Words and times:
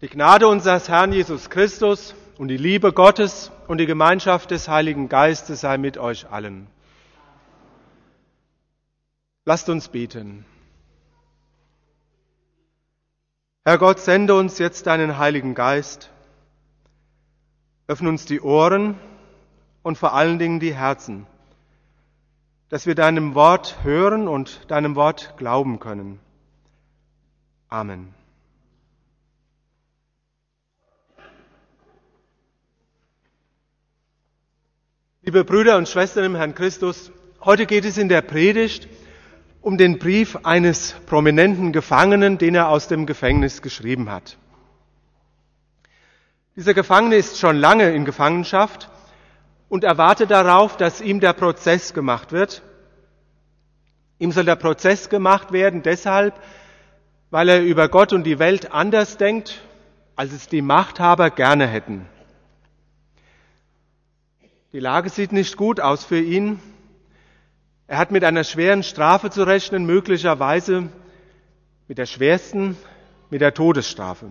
Die 0.00 0.08
Gnade 0.08 0.46
unseres 0.46 0.88
Herrn 0.88 1.12
Jesus 1.12 1.50
Christus 1.50 2.14
und 2.38 2.46
die 2.46 2.56
Liebe 2.56 2.92
Gottes 2.92 3.50
und 3.66 3.78
die 3.78 3.86
Gemeinschaft 3.86 4.52
des 4.52 4.68
Heiligen 4.68 5.08
Geistes 5.08 5.62
sei 5.62 5.76
mit 5.76 5.98
euch 5.98 6.30
allen. 6.30 6.68
Lasst 9.44 9.68
uns 9.68 9.88
beten. 9.88 10.44
Herr 13.64 13.78
Gott, 13.78 13.98
sende 13.98 14.36
uns 14.36 14.58
jetzt 14.58 14.86
deinen 14.86 15.18
Heiligen 15.18 15.56
Geist. 15.56 16.10
Öffne 17.88 18.08
uns 18.08 18.24
die 18.24 18.40
Ohren 18.40 18.94
und 19.82 19.98
vor 19.98 20.14
allen 20.14 20.38
Dingen 20.38 20.60
die 20.60 20.74
Herzen, 20.74 21.26
dass 22.68 22.86
wir 22.86 22.94
deinem 22.94 23.34
Wort 23.34 23.82
hören 23.82 24.28
und 24.28 24.70
deinem 24.70 24.94
Wort 24.94 25.34
glauben 25.38 25.80
können. 25.80 26.20
Amen. 27.68 28.14
Liebe 35.28 35.44
Brüder 35.44 35.76
und 35.76 35.86
Schwestern 35.86 36.24
im 36.24 36.36
Herrn 36.36 36.54
Christus, 36.54 37.12
heute 37.44 37.66
geht 37.66 37.84
es 37.84 37.98
in 37.98 38.08
der 38.08 38.22
Predigt 38.22 38.88
um 39.60 39.76
den 39.76 39.98
Brief 39.98 40.36
eines 40.42 40.92
prominenten 41.04 41.70
Gefangenen, 41.70 42.38
den 42.38 42.54
er 42.54 42.70
aus 42.70 42.88
dem 42.88 43.04
Gefängnis 43.04 43.60
geschrieben 43.60 44.10
hat. 44.10 44.38
Dieser 46.56 46.72
Gefangene 46.72 47.16
ist 47.16 47.38
schon 47.38 47.58
lange 47.58 47.90
in 47.90 48.06
Gefangenschaft 48.06 48.88
und 49.68 49.84
erwartet 49.84 50.30
darauf, 50.30 50.78
dass 50.78 51.02
ihm 51.02 51.20
der 51.20 51.34
Prozess 51.34 51.92
gemacht 51.92 52.32
wird. 52.32 52.62
Ihm 54.18 54.32
soll 54.32 54.46
der 54.46 54.56
Prozess 54.56 55.10
gemacht 55.10 55.52
werden 55.52 55.82
deshalb, 55.82 56.40
weil 57.28 57.50
er 57.50 57.62
über 57.62 57.90
Gott 57.90 58.14
und 58.14 58.24
die 58.24 58.38
Welt 58.38 58.72
anders 58.72 59.18
denkt, 59.18 59.60
als 60.16 60.32
es 60.32 60.48
die 60.48 60.62
Machthaber 60.62 61.28
gerne 61.28 61.66
hätten. 61.66 62.06
Die 64.74 64.80
Lage 64.80 65.08
sieht 65.08 65.32
nicht 65.32 65.56
gut 65.56 65.80
aus 65.80 66.04
für 66.04 66.20
ihn. 66.20 66.60
Er 67.86 67.96
hat 67.96 68.10
mit 68.10 68.22
einer 68.22 68.44
schweren 68.44 68.82
Strafe 68.82 69.30
zu 69.30 69.44
rechnen, 69.44 69.86
möglicherweise 69.86 70.90
mit 71.86 71.96
der 71.96 72.04
schwersten, 72.04 72.76
mit 73.30 73.40
der 73.40 73.54
Todesstrafe. 73.54 74.30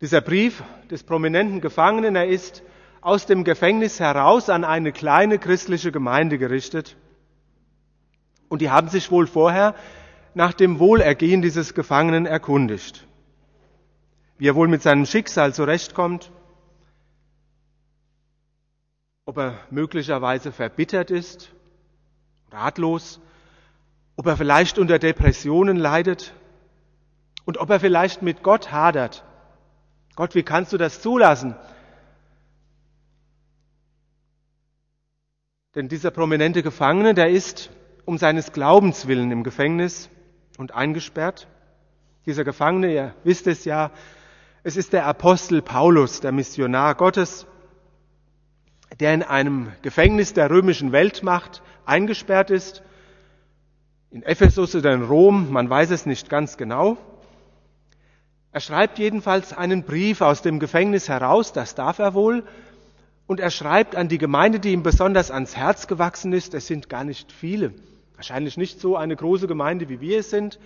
Dieser 0.00 0.20
Brief 0.20 0.62
des 0.88 1.02
prominenten 1.02 1.60
Gefangenen, 1.60 2.14
er 2.14 2.28
ist 2.28 2.62
aus 3.00 3.26
dem 3.26 3.42
Gefängnis 3.42 3.98
heraus 3.98 4.50
an 4.50 4.62
eine 4.62 4.92
kleine 4.92 5.40
christliche 5.40 5.90
Gemeinde 5.90 6.38
gerichtet. 6.38 6.96
Und 8.48 8.62
die 8.62 8.70
haben 8.70 8.88
sich 8.88 9.10
wohl 9.10 9.26
vorher 9.26 9.74
nach 10.34 10.52
dem 10.52 10.78
Wohlergehen 10.78 11.42
dieses 11.42 11.74
Gefangenen 11.74 12.24
erkundigt. 12.24 13.04
Wie 14.38 14.46
er 14.46 14.54
wohl 14.54 14.68
mit 14.68 14.82
seinem 14.82 15.06
Schicksal 15.06 15.52
zurechtkommt, 15.52 16.30
ob 19.26 19.38
er 19.38 19.58
möglicherweise 19.70 20.52
verbittert 20.52 21.10
ist, 21.10 21.50
ratlos, 22.50 23.20
ob 24.16 24.26
er 24.26 24.36
vielleicht 24.36 24.78
unter 24.78 24.98
Depressionen 24.98 25.76
leidet 25.76 26.34
und 27.46 27.58
ob 27.58 27.70
er 27.70 27.80
vielleicht 27.80 28.22
mit 28.22 28.42
Gott 28.42 28.70
hadert. 28.70 29.24
Gott, 30.14 30.34
wie 30.34 30.42
kannst 30.42 30.72
du 30.72 30.76
das 30.76 31.00
zulassen? 31.00 31.56
Denn 35.74 35.88
dieser 35.88 36.10
prominente 36.10 36.62
Gefangene, 36.62 37.14
der 37.14 37.30
ist 37.30 37.70
um 38.04 38.18
seines 38.18 38.52
Glaubens 38.52 39.08
willen 39.08 39.32
im 39.32 39.42
Gefängnis 39.42 40.10
und 40.58 40.72
eingesperrt. 40.72 41.48
Dieser 42.26 42.44
Gefangene, 42.44 42.92
ihr 42.92 43.14
wisst 43.24 43.46
es 43.46 43.64
ja, 43.64 43.90
es 44.62 44.76
ist 44.76 44.92
der 44.92 45.06
Apostel 45.06 45.62
Paulus, 45.62 46.20
der 46.20 46.30
Missionar 46.30 46.94
Gottes, 46.94 47.46
der 49.00 49.14
in 49.14 49.22
einem 49.22 49.72
Gefängnis 49.82 50.34
der 50.34 50.50
römischen 50.50 50.92
Weltmacht 50.92 51.62
eingesperrt 51.84 52.50
ist, 52.50 52.82
in 54.10 54.22
Ephesus 54.22 54.74
oder 54.74 54.92
in 54.92 55.02
Rom, 55.02 55.50
man 55.50 55.68
weiß 55.68 55.90
es 55.90 56.06
nicht 56.06 56.30
ganz 56.30 56.56
genau. 56.56 56.96
Er 58.52 58.60
schreibt 58.60 59.00
jedenfalls 59.00 59.52
einen 59.52 59.82
Brief 59.82 60.20
aus 60.20 60.40
dem 60.40 60.60
Gefängnis 60.60 61.08
heraus, 61.08 61.52
das 61.52 61.74
darf 61.74 61.98
er 61.98 62.14
wohl, 62.14 62.44
und 63.26 63.40
er 63.40 63.50
schreibt 63.50 63.96
an 63.96 64.08
die 64.08 64.18
Gemeinde, 64.18 64.60
die 64.60 64.72
ihm 64.72 64.84
besonders 64.84 65.30
ans 65.30 65.56
Herz 65.56 65.88
gewachsen 65.88 66.32
ist. 66.32 66.54
Es 66.54 66.66
sind 66.66 66.88
gar 66.88 67.02
nicht 67.02 67.32
viele, 67.32 67.74
wahrscheinlich 68.14 68.56
nicht 68.56 68.80
so 68.80 68.96
eine 68.96 69.16
große 69.16 69.48
Gemeinde, 69.48 69.88
wie 69.88 70.00
wir 70.00 70.20
es 70.20 70.30
sind. 70.30 70.60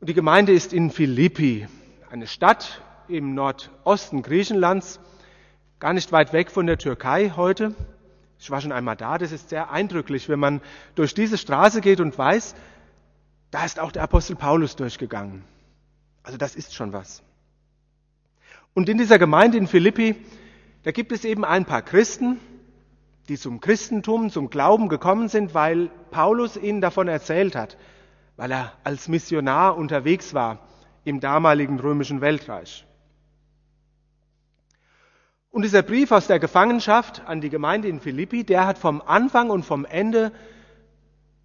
Und 0.00 0.08
die 0.08 0.14
Gemeinde 0.14 0.52
ist 0.52 0.72
in 0.72 0.90
Philippi, 0.90 1.68
eine 2.10 2.26
Stadt 2.26 2.82
im 3.06 3.34
Nordosten 3.34 4.22
Griechenlands 4.22 4.98
gar 5.78 5.92
nicht 5.92 6.12
weit 6.12 6.32
weg 6.32 6.50
von 6.50 6.66
der 6.66 6.78
Türkei 6.78 7.32
heute. 7.36 7.74
Ich 8.38 8.50
war 8.50 8.60
schon 8.60 8.72
einmal 8.72 8.96
da, 8.96 9.18
das 9.18 9.32
ist 9.32 9.48
sehr 9.48 9.70
eindrücklich, 9.70 10.28
wenn 10.28 10.38
man 10.38 10.60
durch 10.94 11.14
diese 11.14 11.38
Straße 11.38 11.80
geht 11.80 12.00
und 12.00 12.16
weiß, 12.16 12.54
da 13.50 13.64
ist 13.64 13.78
auch 13.78 13.92
der 13.92 14.02
Apostel 14.02 14.36
Paulus 14.36 14.76
durchgegangen. 14.76 15.44
Also 16.22 16.38
das 16.38 16.56
ist 16.56 16.74
schon 16.74 16.92
was. 16.92 17.22
Und 18.74 18.88
in 18.88 18.98
dieser 18.98 19.18
Gemeinde 19.18 19.56
in 19.56 19.68
Philippi, 19.68 20.16
da 20.82 20.90
gibt 20.90 21.12
es 21.12 21.24
eben 21.24 21.44
ein 21.44 21.64
paar 21.64 21.82
Christen, 21.82 22.40
die 23.28 23.38
zum 23.38 23.60
Christentum, 23.60 24.30
zum 24.30 24.50
Glauben 24.50 24.88
gekommen 24.88 25.28
sind, 25.28 25.54
weil 25.54 25.90
Paulus 26.10 26.56
ihnen 26.56 26.80
davon 26.80 27.08
erzählt 27.08 27.54
hat, 27.54 27.78
weil 28.36 28.50
er 28.50 28.72
als 28.82 29.08
Missionar 29.08 29.76
unterwegs 29.76 30.34
war 30.34 30.58
im 31.04 31.20
damaligen 31.20 31.78
römischen 31.78 32.20
Weltreich. 32.20 32.84
Und 35.54 35.62
dieser 35.62 35.84
Brief 35.84 36.10
aus 36.10 36.26
der 36.26 36.40
Gefangenschaft 36.40 37.22
an 37.26 37.40
die 37.40 37.48
Gemeinde 37.48 37.86
in 37.86 38.00
Philippi, 38.00 38.42
der 38.42 38.66
hat 38.66 38.76
vom 38.76 39.00
Anfang 39.00 39.50
und 39.50 39.64
vom 39.64 39.84
Ende 39.84 40.32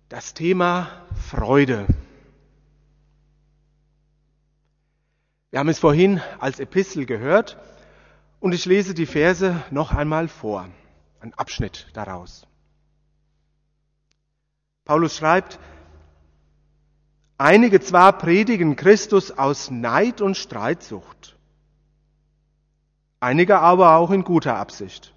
das 0.10 0.34
Thema 0.34 0.90
Freude. 1.30 1.86
Wir 5.52 5.60
haben 5.60 5.70
es 5.70 5.78
vorhin 5.78 6.24
als 6.40 6.60
Epistel 6.60 7.06
gehört 7.06 7.60
und 8.40 8.54
ich 8.54 8.66
lese 8.66 8.96
die 8.96 9.06
Verse 9.06 9.62
noch 9.70 9.92
einmal 9.92 10.28
vor, 10.28 10.68
ein 11.20 11.36
Abschnitt 11.36 11.86
daraus. 11.94 12.48
Paulus 14.86 15.18
schreibt, 15.18 15.60
einige 17.38 17.80
zwar 17.80 18.18
predigen 18.18 18.76
Christus 18.76 19.30
aus 19.30 19.70
Neid 19.70 20.20
und 20.20 20.36
Streitsucht 20.36 21.39
einige 23.20 23.60
aber 23.60 23.96
auch 23.96 24.12
in 24.12 24.24
guter 24.24 24.56
Absicht. 24.58 25.14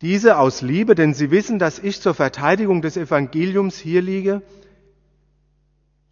Diese 0.00 0.38
aus 0.38 0.62
Liebe, 0.62 0.94
denn 0.94 1.12
sie 1.12 1.30
wissen, 1.30 1.58
dass 1.58 1.78
ich 1.78 2.00
zur 2.00 2.14
Verteidigung 2.14 2.82
des 2.82 2.96
Evangeliums 2.96 3.76
hier 3.78 4.00
liege. 4.00 4.42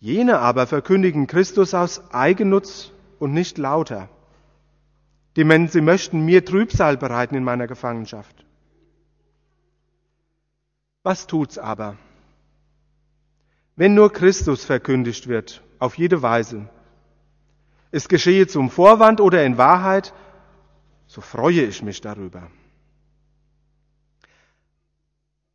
Jene 0.00 0.40
aber 0.40 0.66
verkündigen 0.66 1.26
Christus 1.26 1.72
aus 1.72 2.12
Eigennutz 2.12 2.90
und 3.20 3.32
nicht 3.32 3.58
lauter. 3.58 4.08
Die 5.36 5.44
Menschen, 5.44 5.72
sie 5.72 5.80
möchten 5.80 6.24
mir 6.24 6.44
Trübsal 6.44 6.96
bereiten 6.96 7.36
in 7.36 7.44
meiner 7.44 7.66
Gefangenschaft. 7.66 8.44
Was 11.02 11.26
tut's 11.28 11.56
aber? 11.56 11.96
Wenn 13.76 13.94
nur 13.94 14.12
Christus 14.12 14.64
verkündigt 14.64 15.28
wird, 15.28 15.62
auf 15.78 15.98
jede 15.98 16.22
Weise, 16.22 16.68
es 17.90 18.08
geschehe 18.08 18.46
zum 18.46 18.70
Vorwand 18.70 19.20
oder 19.20 19.44
in 19.44 19.58
Wahrheit, 19.58 20.12
so 21.06 21.20
freue 21.20 21.62
ich 21.62 21.82
mich 21.82 22.00
darüber. 22.00 22.50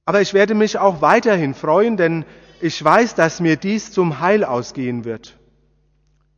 Aber 0.06 0.22
ich 0.22 0.34
werde 0.34 0.56
mich 0.56 0.78
auch 0.78 1.02
weiterhin 1.02 1.54
freuen, 1.54 1.98
denn 1.98 2.26
ich 2.60 2.84
weiß, 2.84 3.16
dass 3.16 3.40
mir 3.40 3.56
dies 3.56 3.92
zum 3.92 4.20
Heil 4.20 4.44
ausgehen 4.44 5.06
wird. 5.06 5.38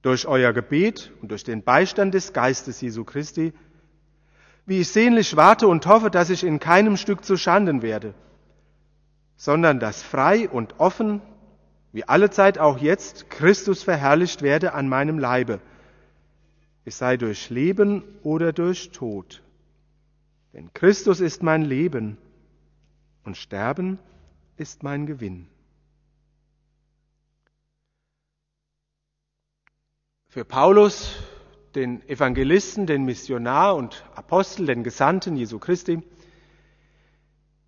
Durch 0.01 0.27
euer 0.27 0.51
Gebet 0.51 1.11
und 1.21 1.31
durch 1.31 1.43
den 1.43 1.63
Beistand 1.63 2.13
des 2.13 2.33
Geistes 2.33 2.81
Jesu 2.81 3.05
Christi, 3.05 3.53
wie 4.65 4.81
ich 4.81 4.89
sehnlich 4.89 5.35
warte 5.35 5.67
und 5.67 5.85
hoffe, 5.85 6.09
dass 6.09 6.29
ich 6.29 6.43
in 6.43 6.59
keinem 6.59 6.97
Stück 6.97 7.23
zu 7.23 7.37
Schanden 7.37 7.81
werde, 7.81 8.13
sondern 9.37 9.79
dass 9.79 10.03
frei 10.03 10.49
und 10.49 10.79
offen, 10.79 11.21
wie 11.93 12.07
allezeit 12.07 12.59
auch 12.59 12.79
jetzt, 12.79 13.29
Christus 13.29 13.83
verherrlicht 13.83 14.41
werde 14.41 14.73
an 14.73 14.89
meinem 14.89 15.19
Leibe 15.19 15.61
es 16.85 16.97
sei 16.97 17.17
durch 17.17 17.49
Leben 17.49 18.03
oder 18.23 18.53
durch 18.53 18.91
Tod. 18.91 19.41
Denn 20.53 20.73
Christus 20.73 21.19
ist 21.19 21.41
mein 21.41 21.63
Leben 21.63 22.17
und 23.23 23.37
Sterben 23.37 23.99
ist 24.57 24.83
mein 24.83 25.05
Gewinn. 25.05 25.47
Für 30.27 30.45
Paulus, 30.45 31.15
den 31.75 32.07
Evangelisten, 32.07 32.85
den 32.85 33.05
Missionar 33.05 33.75
und 33.75 34.03
Apostel, 34.15 34.65
den 34.65 34.83
Gesandten 34.83 35.35
Jesu 35.35 35.59
Christi, 35.59 36.01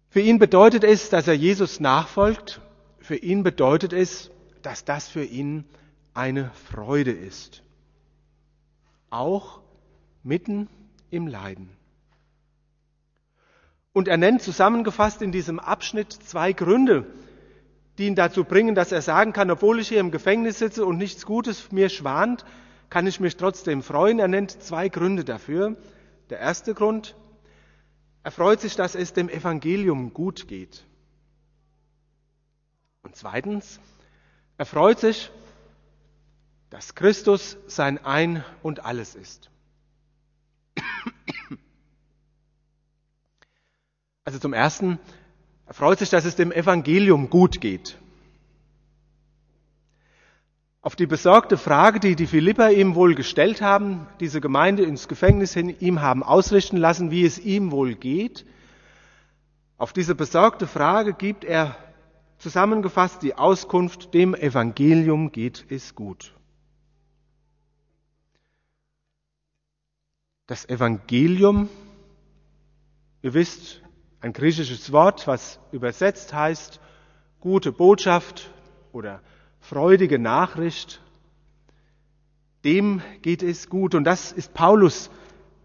für 0.09 0.21
ihn 0.21 0.39
bedeutet 0.39 0.85
es, 0.85 1.09
dass 1.09 1.27
er 1.27 1.33
Jesus 1.33 1.81
nachfolgt. 1.81 2.61
Für 2.99 3.17
ihn 3.17 3.43
bedeutet 3.43 3.91
es, 3.91 4.31
dass 4.61 4.85
das 4.85 5.09
für 5.09 5.25
ihn 5.25 5.65
eine 6.13 6.51
Freude 6.71 7.11
ist. 7.11 7.64
Auch 9.09 9.61
mitten 10.23 10.67
im 11.09 11.27
Leiden. 11.27 11.69
Und 13.93 14.07
er 14.07 14.17
nennt 14.17 14.41
zusammengefasst 14.41 15.21
in 15.21 15.31
diesem 15.31 15.59
Abschnitt 15.59 16.11
zwei 16.11 16.51
Gründe, 16.51 17.05
die 17.97 18.07
ihn 18.07 18.15
dazu 18.15 18.43
bringen, 18.43 18.75
dass 18.75 18.91
er 18.91 19.01
sagen 19.01 19.31
kann, 19.31 19.49
obwohl 19.49 19.79
ich 19.79 19.87
hier 19.87 20.01
im 20.01 20.11
Gefängnis 20.11 20.59
sitze 20.59 20.85
und 20.85 20.97
nichts 20.97 21.25
Gutes 21.25 21.71
mir 21.71 21.87
schwant, 21.87 22.43
kann 22.89 23.07
ich 23.07 23.19
mich 23.19 23.37
trotzdem 23.37 23.83
freuen. 23.83 24.19
Er 24.19 24.27
nennt 24.27 24.51
zwei 24.51 24.89
Gründe 24.89 25.23
dafür. 25.23 25.77
Der 26.29 26.39
erste 26.39 26.73
Grund, 26.73 27.15
er 28.23 28.31
freut 28.31 28.59
sich, 28.59 28.75
dass 28.75 28.95
es 28.95 29.13
dem 29.13 29.29
Evangelium 29.29 30.13
gut 30.13 30.47
geht. 30.47 30.83
Und 33.03 33.15
zweitens, 33.15 33.79
er 34.57 34.65
freut 34.65 34.99
sich, 34.99 35.31
dass 36.75 36.93
Christus 36.93 37.57
sein 37.67 38.03
Ein 38.03 38.43
und 38.61 38.83
alles 38.83 39.15
ist. 39.15 39.49
Also 44.25 44.39
zum 44.39 44.51
Ersten, 44.51 44.99
er 45.67 45.73
freut 45.73 45.99
sich, 45.99 46.09
dass 46.09 46.25
es 46.25 46.35
dem 46.35 46.51
Evangelium 46.51 47.29
gut 47.29 47.61
geht. 47.61 47.97
Auf 50.81 50.97
die 50.97 51.05
besorgte 51.05 51.57
Frage, 51.57 52.01
die 52.01 52.17
die 52.17 52.27
Philipper 52.27 52.69
ihm 52.71 52.95
wohl 52.95 53.15
gestellt 53.15 53.61
haben, 53.61 54.07
diese 54.19 54.41
Gemeinde 54.41 54.83
ins 54.83 55.07
Gefängnis 55.07 55.53
hin 55.53 55.73
ihm 55.79 56.01
haben 56.01 56.23
ausrichten 56.23 56.75
lassen, 56.75 57.09
wie 57.09 57.23
es 57.23 57.39
ihm 57.39 57.71
wohl 57.71 57.95
geht, 57.95 58.45
auf 59.77 59.93
diese 59.93 60.13
besorgte 60.13 60.67
Frage 60.67 61.13
gibt 61.13 61.45
er 61.45 61.77
zusammengefasst 62.39 63.23
die 63.23 63.35
Auskunft, 63.35 64.13
dem 64.13 64.35
Evangelium 64.35 65.31
geht 65.31 65.67
es 65.69 65.95
gut. 65.95 66.35
Das 70.47 70.69
Evangelium, 70.69 71.69
ihr 73.21 73.33
wisst, 73.33 73.81
ein 74.21 74.31
griechisches 74.33 74.91
Wort, 74.91 75.27
was 75.27 75.59
übersetzt 75.71 76.33
heißt 76.33 76.79
gute 77.39 77.71
Botschaft 77.71 78.49
oder 78.91 79.21
freudige 79.59 80.17
Nachricht. 80.17 80.99
Dem 82.63 83.01
geht 83.21 83.43
es 83.43 83.69
gut. 83.69 83.93
Und 83.93 84.03
das 84.03 84.31
ist 84.31 84.53
Paulus 84.53 85.11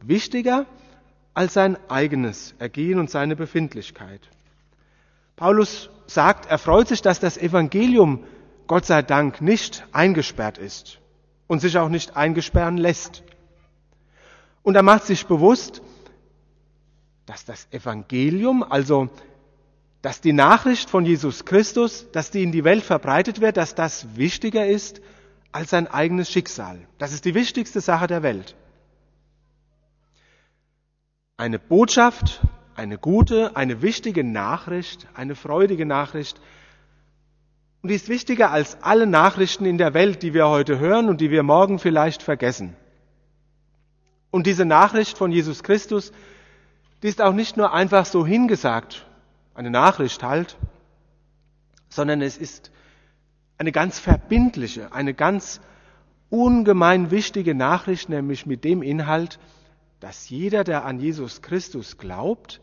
wichtiger 0.03 0.67
als 1.33 1.55
sein 1.55 1.79
eigenes 1.89 2.55
Ergehen 2.59 2.99
und 2.99 3.09
seine 3.09 3.37
Befindlichkeit. 3.37 4.29
Paulus 5.37 5.89
sagt, 6.07 6.47
er 6.51 6.59
freut 6.59 6.89
sich, 6.89 7.01
dass 7.01 7.21
das 7.21 7.39
Evangelium 7.39 8.25
Gott 8.67 8.85
sei 8.85 9.01
Dank 9.01 9.41
nicht 9.41 9.87
eingesperrt 9.93 10.59
ist 10.59 10.99
und 11.47 11.61
sich 11.61 11.79
auch 11.79 11.89
nicht 11.89 12.17
eingesperren 12.17 12.77
lässt. 12.77 13.23
Und 14.63 14.75
er 14.75 14.83
macht 14.83 15.07
sich 15.07 15.27
bewusst, 15.27 15.83
dass 17.27 17.45
das 17.45 17.69
Evangelium, 17.71 18.63
also 18.63 19.09
dass 20.03 20.21
die 20.21 20.33
Nachricht 20.33 20.89
von 20.89 21.05
Jesus 21.05 21.45
Christus, 21.45 22.11
dass 22.13 22.31
die 22.31 22.43
in 22.43 22.53
die 22.53 22.65
Welt 22.65 22.83
verbreitet 22.83 23.41
wird, 23.41 23.57
dass 23.57 23.75
das 23.75 24.17
wichtiger 24.17 24.67
ist 24.67 25.01
als 25.53 25.71
sein 25.71 25.87
eigenes 25.87 26.31
Schicksal. 26.31 26.79
Das 26.99 27.13
ist 27.13 27.25
die 27.25 27.35
wichtigste 27.35 27.81
Sache 27.81 28.07
der 28.07 28.23
Welt. 28.23 28.57
Eine 31.37 31.59
Botschaft, 31.59 32.41
eine 32.75 32.99
gute, 32.99 33.57
eine 33.57 33.83
wichtige 33.83 34.25
Nachricht, 34.25 35.07
eine 35.15 35.35
freudige 35.35 35.87
Nachricht. 35.87 36.41
Und 37.83 37.91
die 37.91 37.95
ist 37.95 38.09
wichtiger 38.09 38.51
als 38.51 38.83
alle 38.83 39.07
Nachrichten 39.07 39.65
in 39.67 39.79
der 39.79 39.95
Welt, 39.95 40.23
die 40.23 40.35
wir 40.35 40.49
heute 40.49 40.79
hören 40.79 41.09
und 41.09 41.21
die 41.21 41.31
wir 41.31 41.43
morgen 41.43 41.79
vielleicht 41.79 42.23
vergessen. 42.23 42.77
Und 44.31 44.47
diese 44.47 44.65
Nachricht 44.65 45.19
von 45.19 45.33
Jesus 45.33 45.63
Christus 45.63 46.13
die 47.03 47.09
ist 47.09 47.23
auch 47.23 47.33
nicht 47.33 47.57
nur 47.57 47.73
einfach 47.73 48.05
so 48.05 48.27
hingesagt, 48.27 49.07
eine 49.55 49.71
Nachricht 49.71 50.23
halt, 50.23 50.59
sondern 51.89 52.21
es 52.21 52.37
ist 52.37 52.71
eine 53.59 53.73
ganz 53.73 53.99
verbindliche, 53.99 54.93
eine 54.93 55.15
ganz 55.15 55.61
ungemein 56.29 57.11
wichtige 57.11 57.55
Nachricht, 57.55 58.09
nämlich 58.09 58.47
mit 58.47 58.65
dem 58.65 58.83
Inhalt, 58.83 59.39
dass 59.99 60.29
jeder, 60.29 60.65
der 60.65 60.85
an 60.85 61.01
Jesus 61.01 61.43
Christus 61.43 61.99
glaubt, 61.99 62.61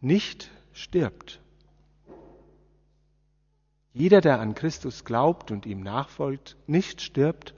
nicht 0.00 0.50
stirbt. 0.72 1.40
Jeder, 3.94 4.20
der 4.20 4.40
an 4.40 4.54
Christus 4.54 5.04
glaubt 5.04 5.50
und 5.50 5.66
ihm 5.66 5.82
nachfolgt, 5.82 6.56
nicht 6.66 7.02
stirbt, 7.02 7.54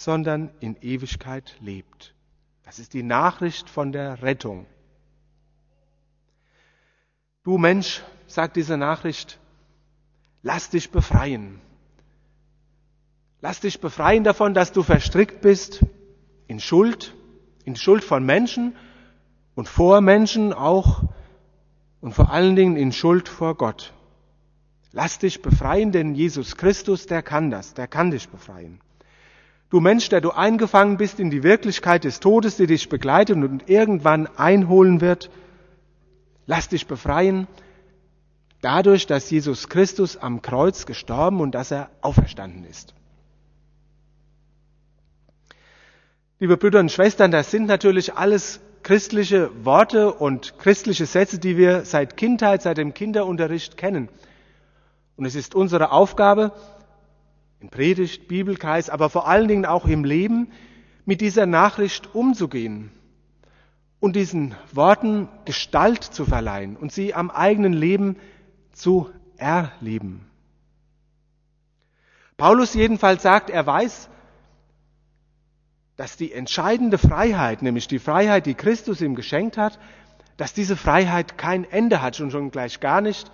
sondern 0.00 0.48
in 0.60 0.76
Ewigkeit 0.80 1.56
lebt. 1.60 2.14
Das 2.62 2.78
ist 2.78 2.94
die 2.94 3.02
Nachricht 3.02 3.68
von 3.68 3.92
der 3.92 4.22
Rettung. 4.22 4.64
Du 7.42 7.58
Mensch, 7.58 8.02
sagt 8.26 8.56
diese 8.56 8.78
Nachricht, 8.78 9.38
lass 10.42 10.70
dich 10.70 10.90
befreien. 10.90 11.60
Lass 13.42 13.60
dich 13.60 13.78
befreien 13.80 14.24
davon, 14.24 14.54
dass 14.54 14.72
du 14.72 14.82
verstrickt 14.82 15.42
bist 15.42 15.84
in 16.46 16.60
Schuld, 16.60 17.14
in 17.66 17.76
Schuld 17.76 18.02
von 18.02 18.24
Menschen 18.24 18.74
und 19.54 19.68
vor 19.68 20.00
Menschen 20.00 20.54
auch 20.54 21.04
und 22.00 22.14
vor 22.14 22.30
allen 22.30 22.56
Dingen 22.56 22.76
in 22.76 22.92
Schuld 22.92 23.28
vor 23.28 23.54
Gott. 23.54 23.92
Lass 24.92 25.18
dich 25.18 25.42
befreien, 25.42 25.92
denn 25.92 26.14
Jesus 26.14 26.56
Christus, 26.56 27.04
der 27.04 27.22
kann 27.22 27.50
das, 27.50 27.74
der 27.74 27.86
kann 27.86 28.10
dich 28.10 28.30
befreien. 28.30 28.80
Du 29.70 29.78
Mensch, 29.78 30.08
der 30.08 30.20
du 30.20 30.32
eingefangen 30.32 30.96
bist 30.96 31.20
in 31.20 31.30
die 31.30 31.44
Wirklichkeit 31.44 32.04
des 32.04 32.18
Todes, 32.18 32.56
die 32.56 32.66
dich 32.66 32.88
begleitet 32.88 33.36
und 33.36 33.68
irgendwann 33.68 34.26
einholen 34.26 35.00
wird, 35.00 35.30
lass 36.46 36.68
dich 36.68 36.86
befreien 36.88 37.46
dadurch, 38.60 39.06
dass 39.06 39.30
Jesus 39.30 39.68
Christus 39.68 40.16
am 40.16 40.42
Kreuz 40.42 40.86
gestorben 40.86 41.40
und 41.40 41.54
dass 41.54 41.70
er 41.70 41.90
auferstanden 42.00 42.64
ist. 42.64 42.94
Liebe 46.40 46.56
Brüder 46.56 46.80
und 46.80 46.90
Schwestern, 46.90 47.30
das 47.30 47.50
sind 47.50 47.66
natürlich 47.66 48.14
alles 48.14 48.60
christliche 48.82 49.50
Worte 49.64 50.12
und 50.12 50.58
christliche 50.58 51.06
Sätze, 51.06 51.38
die 51.38 51.56
wir 51.56 51.84
seit 51.84 52.16
Kindheit, 52.16 52.62
seit 52.62 52.78
dem 52.78 52.94
Kinderunterricht 52.94 53.76
kennen. 53.76 54.08
Und 55.16 55.26
es 55.26 55.34
ist 55.34 55.54
unsere 55.54 55.92
Aufgabe, 55.92 56.52
in 57.60 57.68
Predigt, 57.68 58.28
Bibelkreis, 58.28 58.90
aber 58.90 59.10
vor 59.10 59.28
allen 59.28 59.48
Dingen 59.48 59.66
auch 59.66 59.86
im 59.86 60.04
Leben 60.04 60.50
mit 61.04 61.20
dieser 61.20 61.46
Nachricht 61.46 62.14
umzugehen 62.14 62.90
und 64.00 64.16
diesen 64.16 64.54
Worten 64.72 65.28
Gestalt 65.44 66.02
zu 66.02 66.24
verleihen 66.24 66.76
und 66.76 66.92
sie 66.92 67.14
am 67.14 67.30
eigenen 67.30 67.74
Leben 67.74 68.16
zu 68.72 69.10
erleben. 69.36 70.26
Paulus 72.36 72.72
jedenfalls 72.72 73.22
sagt, 73.22 73.50
er 73.50 73.66
weiß, 73.66 74.08
dass 75.96 76.16
die 76.16 76.32
entscheidende 76.32 76.96
Freiheit, 76.96 77.60
nämlich 77.60 77.86
die 77.86 77.98
Freiheit, 77.98 78.46
die 78.46 78.54
Christus 78.54 79.02
ihm 79.02 79.14
geschenkt 79.14 79.58
hat, 79.58 79.78
dass 80.38 80.54
diese 80.54 80.78
Freiheit 80.78 81.36
kein 81.36 81.70
Ende 81.70 82.00
hat 82.00 82.18
und 82.20 82.30
schon 82.30 82.50
gleich 82.50 82.80
gar 82.80 83.02
nicht, 83.02 83.30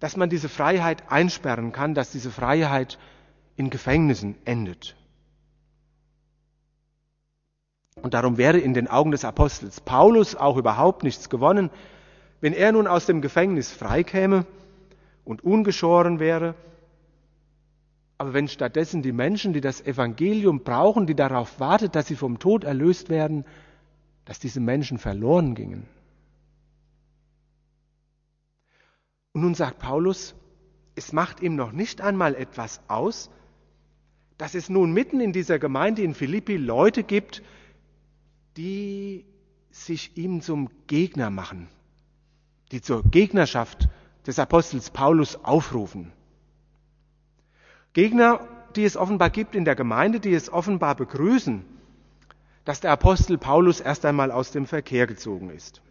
dass 0.00 0.16
man 0.16 0.28
diese 0.28 0.48
Freiheit 0.48 1.04
einsperren 1.08 1.70
kann, 1.70 1.94
dass 1.94 2.10
diese 2.10 2.32
Freiheit 2.32 2.98
in 3.58 3.70
Gefängnissen 3.70 4.36
endet. 4.44 4.96
Und 8.00 8.14
darum 8.14 8.38
wäre 8.38 8.58
in 8.58 8.72
den 8.72 8.86
Augen 8.86 9.10
des 9.10 9.24
Apostels 9.24 9.80
Paulus 9.80 10.36
auch 10.36 10.56
überhaupt 10.56 11.02
nichts 11.02 11.28
gewonnen, 11.28 11.70
wenn 12.40 12.52
er 12.52 12.70
nun 12.70 12.86
aus 12.86 13.06
dem 13.06 13.20
Gefängnis 13.20 13.72
freikäme 13.72 14.46
und 15.24 15.42
ungeschoren 15.42 16.20
wäre. 16.20 16.54
Aber 18.16 18.32
wenn 18.32 18.46
stattdessen 18.46 19.02
die 19.02 19.10
Menschen, 19.10 19.52
die 19.52 19.60
das 19.60 19.80
Evangelium 19.80 20.62
brauchen, 20.62 21.08
die 21.08 21.16
darauf 21.16 21.58
wartet, 21.58 21.96
dass 21.96 22.06
sie 22.06 22.16
vom 22.16 22.38
Tod 22.38 22.62
erlöst 22.62 23.08
werden, 23.08 23.44
dass 24.24 24.38
diese 24.38 24.60
Menschen 24.60 24.98
verloren 24.98 25.56
gingen. 25.56 25.88
Und 29.32 29.42
nun 29.42 29.54
sagt 29.54 29.80
Paulus, 29.80 30.36
es 30.94 31.12
macht 31.12 31.40
ihm 31.40 31.56
noch 31.56 31.72
nicht 31.72 32.00
einmal 32.00 32.36
etwas 32.36 32.80
aus, 32.86 33.30
dass 34.38 34.54
es 34.54 34.68
nun 34.68 34.92
mitten 34.92 35.20
in 35.20 35.32
dieser 35.32 35.58
Gemeinde 35.58 36.02
in 36.02 36.14
Philippi 36.14 36.56
Leute 36.56 37.02
gibt, 37.02 37.42
die 38.56 39.24
sich 39.70 40.16
ihm 40.16 40.40
zum 40.40 40.70
Gegner 40.86 41.30
machen, 41.30 41.68
die 42.72 42.80
zur 42.80 43.02
Gegnerschaft 43.02 43.88
des 44.26 44.38
Apostels 44.38 44.90
Paulus 44.90 45.36
aufrufen. 45.44 46.12
Gegner, 47.92 48.46
die 48.76 48.84
es 48.84 48.96
offenbar 48.96 49.30
gibt 49.30 49.54
in 49.54 49.64
der 49.64 49.74
Gemeinde, 49.74 50.20
die 50.20 50.34
es 50.34 50.52
offenbar 50.52 50.94
begrüßen, 50.94 51.64
dass 52.64 52.80
der 52.80 52.92
Apostel 52.92 53.38
Paulus 53.38 53.80
erst 53.80 54.04
einmal 54.04 54.30
aus 54.30 54.52
dem 54.52 54.66
Verkehr 54.66 55.06
gezogen 55.06 55.50
ist. 55.50 55.82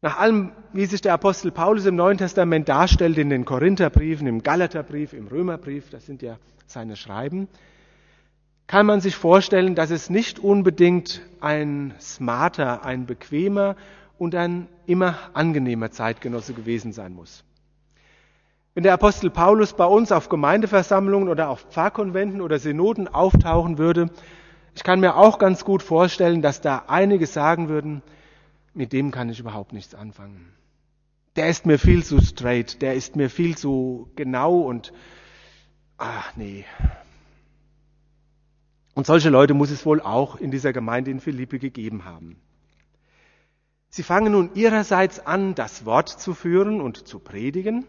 Nach 0.00 0.18
allem, 0.18 0.52
wie 0.72 0.86
sich 0.86 1.00
der 1.00 1.12
Apostel 1.12 1.50
Paulus 1.50 1.84
im 1.84 1.96
Neuen 1.96 2.18
Testament 2.18 2.68
darstellt, 2.68 3.18
in 3.18 3.30
den 3.30 3.44
Korintherbriefen, 3.44 4.28
im 4.28 4.44
Galaterbrief, 4.44 5.12
im 5.12 5.26
Römerbrief, 5.26 5.90
das 5.90 6.06
sind 6.06 6.22
ja 6.22 6.38
seine 6.66 6.94
Schreiben, 6.94 7.48
kann 8.68 8.86
man 8.86 9.00
sich 9.00 9.16
vorstellen, 9.16 9.74
dass 9.74 9.90
es 9.90 10.08
nicht 10.08 10.38
unbedingt 10.38 11.22
ein 11.40 11.94
smarter, 12.00 12.84
ein 12.84 13.06
bequemer 13.06 13.74
und 14.18 14.36
ein 14.36 14.68
immer 14.86 15.16
angenehmer 15.34 15.90
Zeitgenosse 15.90 16.52
gewesen 16.52 16.92
sein 16.92 17.12
muss. 17.12 17.42
Wenn 18.74 18.84
der 18.84 18.92
Apostel 18.92 19.30
Paulus 19.30 19.72
bei 19.72 19.86
uns 19.86 20.12
auf 20.12 20.28
Gemeindeversammlungen 20.28 21.28
oder 21.28 21.48
auf 21.48 21.66
Pfarrkonventen 21.70 22.40
oder 22.40 22.60
Synoden 22.60 23.08
auftauchen 23.08 23.78
würde, 23.78 24.10
ich 24.76 24.84
kann 24.84 25.00
mir 25.00 25.16
auch 25.16 25.40
ganz 25.40 25.64
gut 25.64 25.82
vorstellen, 25.82 26.40
dass 26.40 26.60
da 26.60 26.84
einige 26.86 27.26
sagen 27.26 27.68
würden, 27.68 28.02
mit 28.78 28.92
dem 28.92 29.10
kann 29.10 29.28
ich 29.28 29.40
überhaupt 29.40 29.72
nichts 29.72 29.96
anfangen. 29.96 30.52
Der 31.34 31.48
ist 31.48 31.66
mir 31.66 31.80
viel 31.80 32.04
zu 32.04 32.20
straight, 32.20 32.80
der 32.80 32.94
ist 32.94 33.16
mir 33.16 33.28
viel 33.28 33.58
zu 33.58 34.08
genau 34.14 34.60
und 34.60 34.92
ach 35.96 36.36
nee. 36.36 36.64
Und 38.94 39.04
solche 39.04 39.30
Leute 39.30 39.52
muss 39.52 39.70
es 39.70 39.84
wohl 39.84 40.00
auch 40.00 40.36
in 40.36 40.52
dieser 40.52 40.72
Gemeinde 40.72 41.10
in 41.10 41.18
Philippi 41.18 41.58
gegeben 41.58 42.04
haben. 42.04 42.40
Sie 43.88 44.04
fangen 44.04 44.30
nun 44.32 44.54
ihrerseits 44.54 45.18
an, 45.18 45.56
das 45.56 45.84
Wort 45.84 46.08
zu 46.08 46.32
führen 46.32 46.80
und 46.80 47.08
zu 47.08 47.18
predigen. 47.18 47.84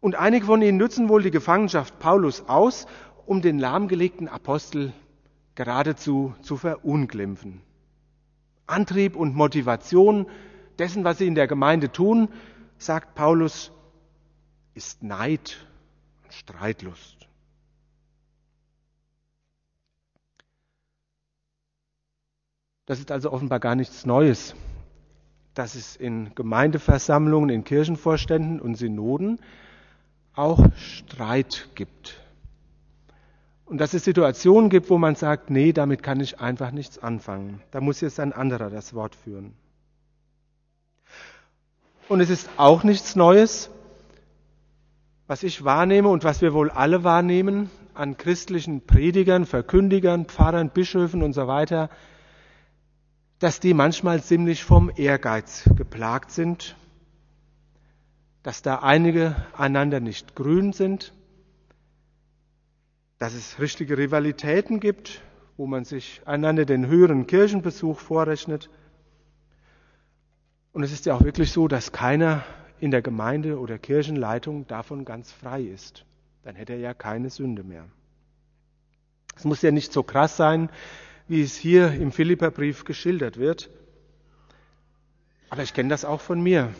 Und 0.00 0.14
einige 0.14 0.44
von 0.44 0.60
ihnen 0.60 0.76
nützen 0.76 1.08
wohl 1.08 1.22
die 1.22 1.30
Gefangenschaft 1.30 1.98
Paulus 2.00 2.48
aus, 2.48 2.86
um 3.24 3.40
den 3.40 3.58
lahmgelegten 3.58 4.28
Apostel 4.28 4.92
geradezu 5.54 6.34
zu 6.42 6.58
verunglimpfen. 6.58 7.62
Antrieb 8.66 9.16
und 9.16 9.34
Motivation 9.34 10.26
dessen, 10.78 11.04
was 11.04 11.18
sie 11.18 11.26
in 11.26 11.34
der 11.34 11.46
Gemeinde 11.46 11.90
tun, 11.90 12.28
sagt 12.78 13.14
Paulus, 13.14 13.72
ist 14.74 15.02
Neid 15.02 15.66
und 16.22 16.32
Streitlust. 16.32 17.28
Das 22.86 22.98
ist 22.98 23.10
also 23.10 23.32
offenbar 23.32 23.60
gar 23.60 23.74
nichts 23.74 24.04
Neues, 24.04 24.54
dass 25.54 25.74
es 25.74 25.96
in 25.96 26.34
Gemeindeversammlungen, 26.34 27.48
in 27.48 27.64
Kirchenvorständen 27.64 28.60
und 28.60 28.74
Synoden 28.74 29.40
auch 30.34 30.70
Streit 30.76 31.70
gibt. 31.74 32.23
Und 33.66 33.78
dass 33.78 33.94
es 33.94 34.04
Situationen 34.04 34.68
gibt, 34.68 34.90
wo 34.90 34.98
man 34.98 35.14
sagt, 35.14 35.50
nee, 35.50 35.72
damit 35.72 36.02
kann 36.02 36.20
ich 36.20 36.40
einfach 36.40 36.70
nichts 36.70 36.98
anfangen. 36.98 37.62
Da 37.70 37.80
muss 37.80 38.00
jetzt 38.00 38.20
ein 38.20 38.32
anderer 38.32 38.70
das 38.70 38.94
Wort 38.94 39.14
führen. 39.14 39.54
Und 42.08 42.20
es 42.20 42.28
ist 42.28 42.50
auch 42.58 42.84
nichts 42.84 43.16
Neues, 43.16 43.70
was 45.26 45.42
ich 45.42 45.64
wahrnehme 45.64 46.10
und 46.10 46.24
was 46.24 46.42
wir 46.42 46.52
wohl 46.52 46.70
alle 46.70 47.02
wahrnehmen 47.02 47.70
an 47.94 48.18
christlichen 48.18 48.84
Predigern, 48.84 49.46
Verkündigern, 49.46 50.26
Pfarrern, 50.26 50.70
Bischöfen 50.70 51.22
und 51.22 51.32
so 51.32 51.46
weiter, 51.46 51.88
dass 53.38 53.60
die 53.60 53.72
manchmal 53.72 54.22
ziemlich 54.22 54.64
vom 54.64 54.90
Ehrgeiz 54.94 55.68
geplagt 55.76 56.30
sind, 56.30 56.76
dass 58.42 58.60
da 58.60 58.80
einige 58.80 59.36
einander 59.56 60.00
nicht 60.00 60.34
grün 60.34 60.72
sind, 60.72 61.14
dass 63.18 63.34
es 63.34 63.58
richtige 63.58 63.96
Rivalitäten 63.96 64.80
gibt, 64.80 65.22
wo 65.56 65.66
man 65.66 65.84
sich 65.84 66.22
einander 66.24 66.64
den 66.64 66.86
höheren 66.86 67.26
Kirchenbesuch 67.26 67.98
vorrechnet. 68.00 68.70
Und 70.72 70.82
es 70.82 70.92
ist 70.92 71.06
ja 71.06 71.14
auch 71.14 71.22
wirklich 71.22 71.52
so, 71.52 71.68
dass 71.68 71.92
keiner 71.92 72.44
in 72.80 72.90
der 72.90 73.02
Gemeinde 73.02 73.58
oder 73.60 73.78
Kirchenleitung 73.78 74.66
davon 74.66 75.04
ganz 75.04 75.30
frei 75.30 75.62
ist. 75.62 76.04
Dann 76.42 76.56
hätte 76.56 76.72
er 76.72 76.80
ja 76.80 76.94
keine 76.94 77.30
Sünde 77.30 77.62
mehr. 77.62 77.86
Es 79.36 79.44
muss 79.44 79.62
ja 79.62 79.70
nicht 79.70 79.92
so 79.92 80.02
krass 80.02 80.36
sein, 80.36 80.68
wie 81.28 81.42
es 81.42 81.56
hier 81.56 81.92
im 81.92 82.12
Philipperbrief 82.12 82.84
geschildert 82.84 83.38
wird. 83.38 83.70
Aber 85.50 85.62
ich 85.62 85.72
kenne 85.72 85.88
das 85.88 86.04
auch 86.04 86.20
von 86.20 86.42
mir. 86.42 86.74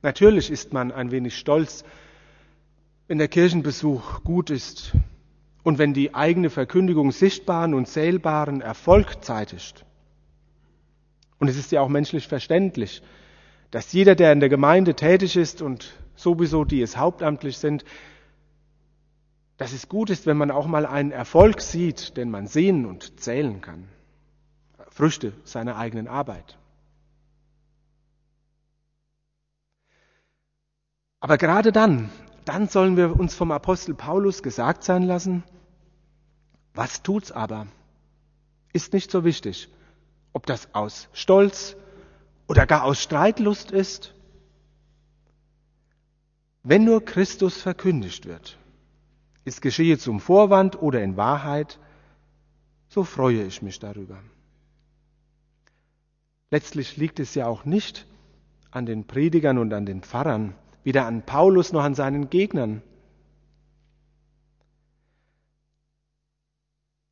Natürlich 0.00 0.50
ist 0.50 0.72
man 0.72 0.90
ein 0.90 1.10
wenig 1.10 1.38
stolz, 1.38 1.84
wenn 3.06 3.18
der 3.18 3.28
Kirchenbesuch 3.28 4.24
gut 4.24 4.50
ist 4.50 4.92
und 5.62 5.78
wenn 5.78 5.94
die 5.94 6.14
eigene 6.14 6.50
Verkündigung 6.50 7.12
sichtbaren 7.12 7.74
und 7.74 7.86
zählbaren 7.86 8.60
Erfolg 8.60 9.24
zeitigt. 9.24 9.84
Und 11.38 11.48
es 11.48 11.56
ist 11.56 11.72
ja 11.72 11.80
auch 11.80 11.88
menschlich 11.88 12.28
verständlich, 12.28 13.02
dass 13.70 13.92
jeder, 13.92 14.14
der 14.14 14.32
in 14.32 14.40
der 14.40 14.48
Gemeinde 14.48 14.94
tätig 14.94 15.36
ist 15.36 15.62
und 15.62 15.94
sowieso 16.14 16.64
die 16.64 16.82
es 16.82 16.96
hauptamtlich 16.96 17.58
sind, 17.58 17.84
dass 19.56 19.72
es 19.72 19.88
gut 19.88 20.10
ist, 20.10 20.26
wenn 20.26 20.36
man 20.36 20.50
auch 20.50 20.66
mal 20.66 20.86
einen 20.86 21.12
Erfolg 21.12 21.60
sieht, 21.60 22.16
den 22.16 22.30
man 22.30 22.46
sehen 22.46 22.84
und 22.84 23.20
zählen 23.20 23.60
kann. 23.60 23.88
Früchte 24.90 25.32
seiner 25.44 25.76
eigenen 25.76 26.08
Arbeit. 26.08 26.58
Aber 31.20 31.38
gerade 31.38 31.70
dann, 31.70 32.10
dann 32.44 32.68
sollen 32.68 32.96
wir 32.96 33.18
uns 33.18 33.34
vom 33.34 33.52
Apostel 33.52 33.94
Paulus 33.94 34.42
gesagt 34.42 34.84
sein 34.84 35.04
lassen, 35.04 35.44
was 36.74 37.02
tut's 37.02 37.30
aber? 37.30 37.66
Ist 38.72 38.92
nicht 38.92 39.10
so 39.10 39.24
wichtig, 39.24 39.68
ob 40.32 40.46
das 40.46 40.74
aus 40.74 41.08
Stolz 41.12 41.76
oder 42.48 42.66
gar 42.66 42.84
aus 42.84 43.02
Streitlust 43.02 43.70
ist. 43.70 44.14
Wenn 46.62 46.84
nur 46.84 47.04
Christus 47.04 47.60
verkündigt 47.60 48.26
wird, 48.26 48.56
es 49.44 49.60
geschehe 49.60 49.98
zum 49.98 50.20
Vorwand 50.20 50.80
oder 50.80 51.02
in 51.02 51.16
Wahrheit, 51.16 51.78
so 52.88 53.04
freue 53.04 53.44
ich 53.44 53.62
mich 53.62 53.78
darüber. 53.78 54.18
Letztlich 56.50 56.96
liegt 56.96 57.18
es 57.18 57.34
ja 57.34 57.46
auch 57.46 57.64
nicht 57.64 58.06
an 58.70 58.86
den 58.86 59.06
Predigern 59.06 59.58
und 59.58 59.72
an 59.72 59.86
den 59.86 60.02
Pfarrern, 60.02 60.54
weder 60.84 61.06
an 61.06 61.22
Paulus 61.22 61.72
noch 61.72 61.82
an 61.82 61.94
seinen 61.94 62.30
Gegnern. 62.30 62.82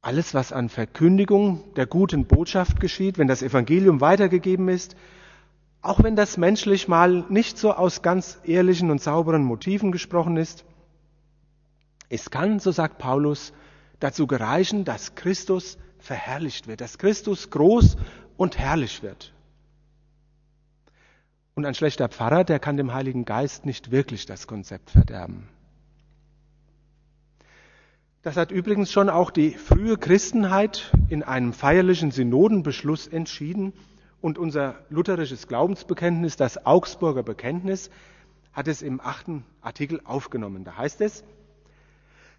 Alles, 0.02 0.32
was 0.32 0.52
an 0.52 0.68
Verkündigung 0.68 1.74
der 1.74 1.86
guten 1.86 2.26
Botschaft 2.26 2.80
geschieht, 2.80 3.18
wenn 3.18 3.28
das 3.28 3.42
Evangelium 3.42 4.00
weitergegeben 4.00 4.68
ist, 4.68 4.96
auch 5.82 6.02
wenn 6.02 6.16
das 6.16 6.36
menschlich 6.36 6.88
mal 6.88 7.24
nicht 7.28 7.58
so 7.58 7.72
aus 7.72 8.02
ganz 8.02 8.38
ehrlichen 8.44 8.90
und 8.90 9.02
sauberen 9.02 9.42
Motiven 9.42 9.92
gesprochen 9.92 10.36
ist, 10.36 10.64
es 12.08 12.30
kann, 12.30 12.58
so 12.58 12.72
sagt 12.72 12.98
Paulus, 12.98 13.52
dazu 14.00 14.26
gereichen, 14.26 14.84
dass 14.84 15.14
Christus 15.14 15.78
verherrlicht 15.98 16.66
wird, 16.66 16.80
dass 16.80 16.98
Christus 16.98 17.50
groß 17.50 17.96
und 18.36 18.58
herrlich 18.58 19.02
wird. 19.02 19.32
Und 21.60 21.66
ein 21.66 21.74
schlechter 21.74 22.08
Pfarrer, 22.08 22.42
der 22.42 22.58
kann 22.58 22.78
dem 22.78 22.94
Heiligen 22.94 23.26
Geist 23.26 23.66
nicht 23.66 23.90
wirklich 23.90 24.24
das 24.24 24.46
Konzept 24.46 24.88
verderben. 24.88 25.46
Das 28.22 28.38
hat 28.38 28.50
übrigens 28.50 28.90
schon 28.90 29.10
auch 29.10 29.30
die 29.30 29.50
frühe 29.50 29.98
Christenheit 29.98 30.90
in 31.10 31.22
einem 31.22 31.52
feierlichen 31.52 32.12
Synodenbeschluss 32.12 33.06
entschieden 33.06 33.74
und 34.22 34.38
unser 34.38 34.76
lutherisches 34.88 35.48
Glaubensbekenntnis, 35.48 36.36
das 36.36 36.64
Augsburger 36.64 37.22
Bekenntnis, 37.22 37.90
hat 38.54 38.66
es 38.66 38.80
im 38.80 38.98
achten 38.98 39.44
Artikel 39.60 40.00
aufgenommen. 40.04 40.64
Da 40.64 40.78
heißt 40.78 41.02
es, 41.02 41.24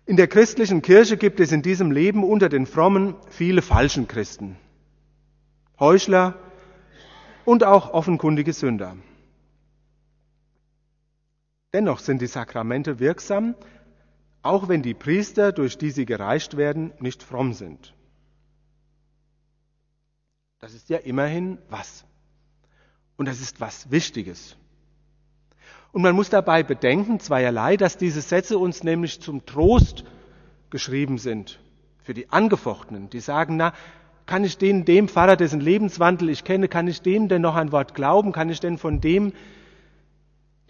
in 0.08 0.18
der 0.18 0.30
christlichen 0.30 0.82
Kirche 0.82 1.16
gibt 1.16 1.40
es 1.40 1.52
in 1.52 1.62
diesem 1.62 1.92
Leben 1.92 2.24
unter 2.24 2.50
den 2.50 2.66
Frommen 2.66 3.14
viele 3.30 3.62
falschen 3.62 4.08
Christen, 4.08 4.58
Heuchler 5.80 6.34
und 7.46 7.64
auch 7.64 7.94
offenkundige 7.94 8.54
Sünder. 8.54 8.96
Dennoch 11.74 12.00
sind 12.00 12.22
die 12.22 12.28
Sakramente 12.28 13.00
wirksam, 13.00 13.56
auch 14.42 14.68
wenn 14.68 14.82
die 14.82 14.94
Priester, 14.94 15.52
durch 15.52 15.78
die 15.78 15.92
sie 15.92 16.06
gereicht 16.06 16.58
werden, 16.58 16.92
nicht 17.00 17.24
fromm 17.24 17.54
sind. 17.54 17.94
Das 20.60 20.74
ist 20.74 20.90
ja 20.90 20.98
immerhin 20.98 21.58
was. 21.70 22.06
Und 23.16 23.28
das 23.28 23.40
ist 23.40 23.62
was 23.62 23.90
Wichtiges. 23.92 24.58
Und 25.92 26.02
man 26.02 26.16
muss 26.16 26.30
dabei 26.30 26.64
bedenken, 26.64 27.20
zweierlei, 27.20 27.78
dass 27.78 27.98
diese 27.98 28.22
Sätze 28.22 28.58
uns 28.58 28.84
nämlich 28.84 29.22
zum 29.22 29.46
Trost 29.46 30.04
geschrieben 30.70 31.18
sind 31.18 31.60
für 32.00 32.14
die 32.14 32.30
Angefochtenen, 32.30 33.10
die 33.10 33.20
sagen, 33.20 33.58
na, 33.58 33.74
kann 34.26 34.44
ich 34.44 34.58
den, 34.58 34.86
dem 34.86 35.08
Pfarrer, 35.08 35.36
dessen 35.36 35.60
Lebenswandel 35.60 36.30
ich 36.30 36.44
kenne, 36.44 36.68
kann 36.68 36.88
ich 36.88 37.02
dem 37.02 37.28
denn 37.28 37.42
noch 37.42 37.56
ein 37.56 37.72
Wort 37.72 37.96
glauben? 37.96 38.32
Kann 38.32 38.50
ich 38.50 38.60
denn 38.60 38.78
von 38.78 39.02
dem 39.02 39.34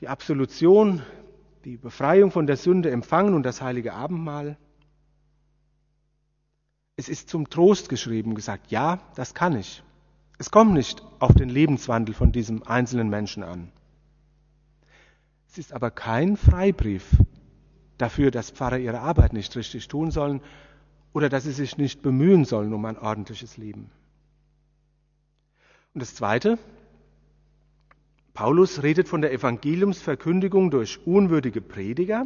die 0.01 0.08
Absolution, 0.08 1.03
die 1.63 1.77
Befreiung 1.77 2.31
von 2.31 2.48
der 2.48 2.58
Sünde 2.58 2.89
empfangen 2.89 3.36
und 3.36 3.43
das 3.43 3.62
heilige 3.62 3.93
Abendmahl? 3.93 4.58
Es 6.96 7.08
ist 7.08 7.29
zum 7.29 7.50
Trost 7.50 7.88
geschrieben, 7.88 8.36
gesagt, 8.36 8.72
ja, 8.72 9.00
das 9.15 9.34
kann 9.34 9.55
ich. 9.55 9.84
Es 10.39 10.50
kommt 10.50 10.74
nicht 10.74 11.03
auf 11.20 11.34
den 11.34 11.50
Lebenswandel 11.50 12.15
von 12.15 12.31
diesem 12.31 12.63
einzelnen 12.63 13.10
Menschen 13.10 13.43
an. 13.43 13.72
Es 15.48 15.60
ist 15.60 15.72
aber 15.72 15.91
kein 15.91 16.36
Freibrief 16.36 17.05
dafür, 17.98 18.31
dass 18.31 18.50
Pfarrer 18.50 18.79
ihre 18.79 19.01
Arbeit 19.01 19.34
nicht 19.34 19.55
richtig 19.55 19.88
tun 19.88 20.10
sollen 20.10 20.41
oder 21.13 21.29
dass 21.29 21.43
sie 21.43 21.51
sich 21.51 21.77
nicht 21.77 22.01
bemühen 22.01 22.46
sollen 22.46 22.74
um 22.74 22.86
ein 22.86 22.98
ordentliches 22.98 23.58
Leben. 23.58 23.91
Und 25.93 26.01
das 26.01 26.15
Zweite, 26.15 26.58
Paulus 28.41 28.81
redet 28.81 29.07
von 29.07 29.21
der 29.21 29.33
Evangeliumsverkündigung 29.33 30.71
durch 30.71 31.05
unwürdige 31.05 31.62
Prediger, 31.62 32.25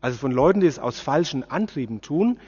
also 0.00 0.16
von 0.16 0.32
Leuten, 0.32 0.60
die 0.60 0.66
es 0.66 0.78
aus 0.78 1.00
falschen 1.00 1.44
Antrieben 1.44 2.00
tun. 2.00 2.40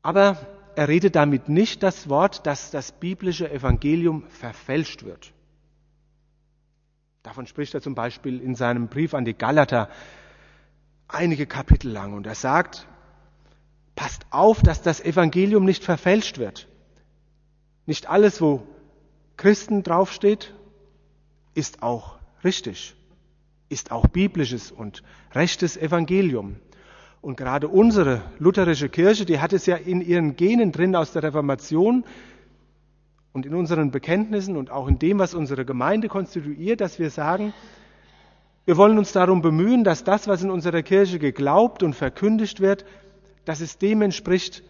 Aber 0.00 0.38
er 0.76 0.88
redet 0.88 1.16
damit 1.16 1.50
nicht 1.50 1.82
das 1.82 2.08
Wort, 2.08 2.46
dass 2.46 2.70
das 2.70 2.92
biblische 2.92 3.50
Evangelium 3.50 4.24
verfälscht 4.30 5.04
wird. 5.04 5.34
Davon 7.24 7.46
spricht 7.46 7.74
er 7.74 7.82
zum 7.82 7.94
Beispiel 7.94 8.40
in 8.40 8.54
seinem 8.54 8.88
Brief 8.88 9.12
an 9.12 9.26
die 9.26 9.36
Galater 9.36 9.90
einige 11.08 11.46
Kapitel 11.46 11.90
lang. 11.90 12.14
Und 12.14 12.26
er 12.26 12.34
sagt, 12.34 12.88
passt 13.96 14.24
auf, 14.30 14.62
dass 14.62 14.80
das 14.80 15.02
Evangelium 15.02 15.66
nicht 15.66 15.84
verfälscht 15.84 16.38
wird. 16.38 16.68
Nicht 17.84 18.08
alles, 18.08 18.40
wo 18.40 18.62
Christen 19.36 19.82
draufsteht, 19.82 20.54
ist 21.54 21.82
auch 21.82 22.18
richtig, 22.44 22.94
ist 23.68 23.92
auch 23.92 24.06
biblisches 24.06 24.70
und 24.70 25.02
rechtes 25.32 25.76
Evangelium. 25.76 26.56
Und 27.20 27.36
gerade 27.36 27.68
unsere 27.68 28.22
lutherische 28.38 28.88
Kirche, 28.88 29.26
die 29.26 29.40
hat 29.40 29.52
es 29.52 29.66
ja 29.66 29.76
in 29.76 30.00
ihren 30.00 30.36
Genen 30.36 30.72
drin 30.72 30.96
aus 30.96 31.12
der 31.12 31.22
Reformation 31.22 32.04
und 33.32 33.46
in 33.46 33.54
unseren 33.54 33.90
Bekenntnissen 33.90 34.56
und 34.56 34.70
auch 34.70 34.88
in 34.88 34.98
dem, 34.98 35.18
was 35.18 35.34
unsere 35.34 35.64
Gemeinde 35.64 36.08
konstituiert, 36.08 36.80
dass 36.80 36.98
wir 36.98 37.10
sagen, 37.10 37.52
wir 38.64 38.76
wollen 38.76 38.98
uns 38.98 39.12
darum 39.12 39.42
bemühen, 39.42 39.84
dass 39.84 40.04
das, 40.04 40.28
was 40.28 40.42
in 40.42 40.50
unserer 40.50 40.82
Kirche 40.82 41.18
geglaubt 41.18 41.82
und 41.82 41.94
verkündigt 41.94 42.60
wird, 42.60 42.84
dass 43.44 43.60
es 43.60 43.78
dem 43.78 44.02
entspricht, 44.02 44.62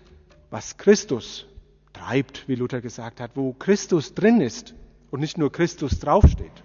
was 0.51 0.77
Christus 0.77 1.47
treibt, 1.93 2.49
wie 2.49 2.55
Luther 2.55 2.81
gesagt 2.81 3.21
hat, 3.21 3.33
wo 3.35 3.53
Christus 3.53 4.15
drin 4.15 4.41
ist 4.41 4.75
und 5.11 5.21
nicht 5.21 5.39
nur 5.39 5.53
Christus 5.53 5.99
draufsteht. 5.99 6.63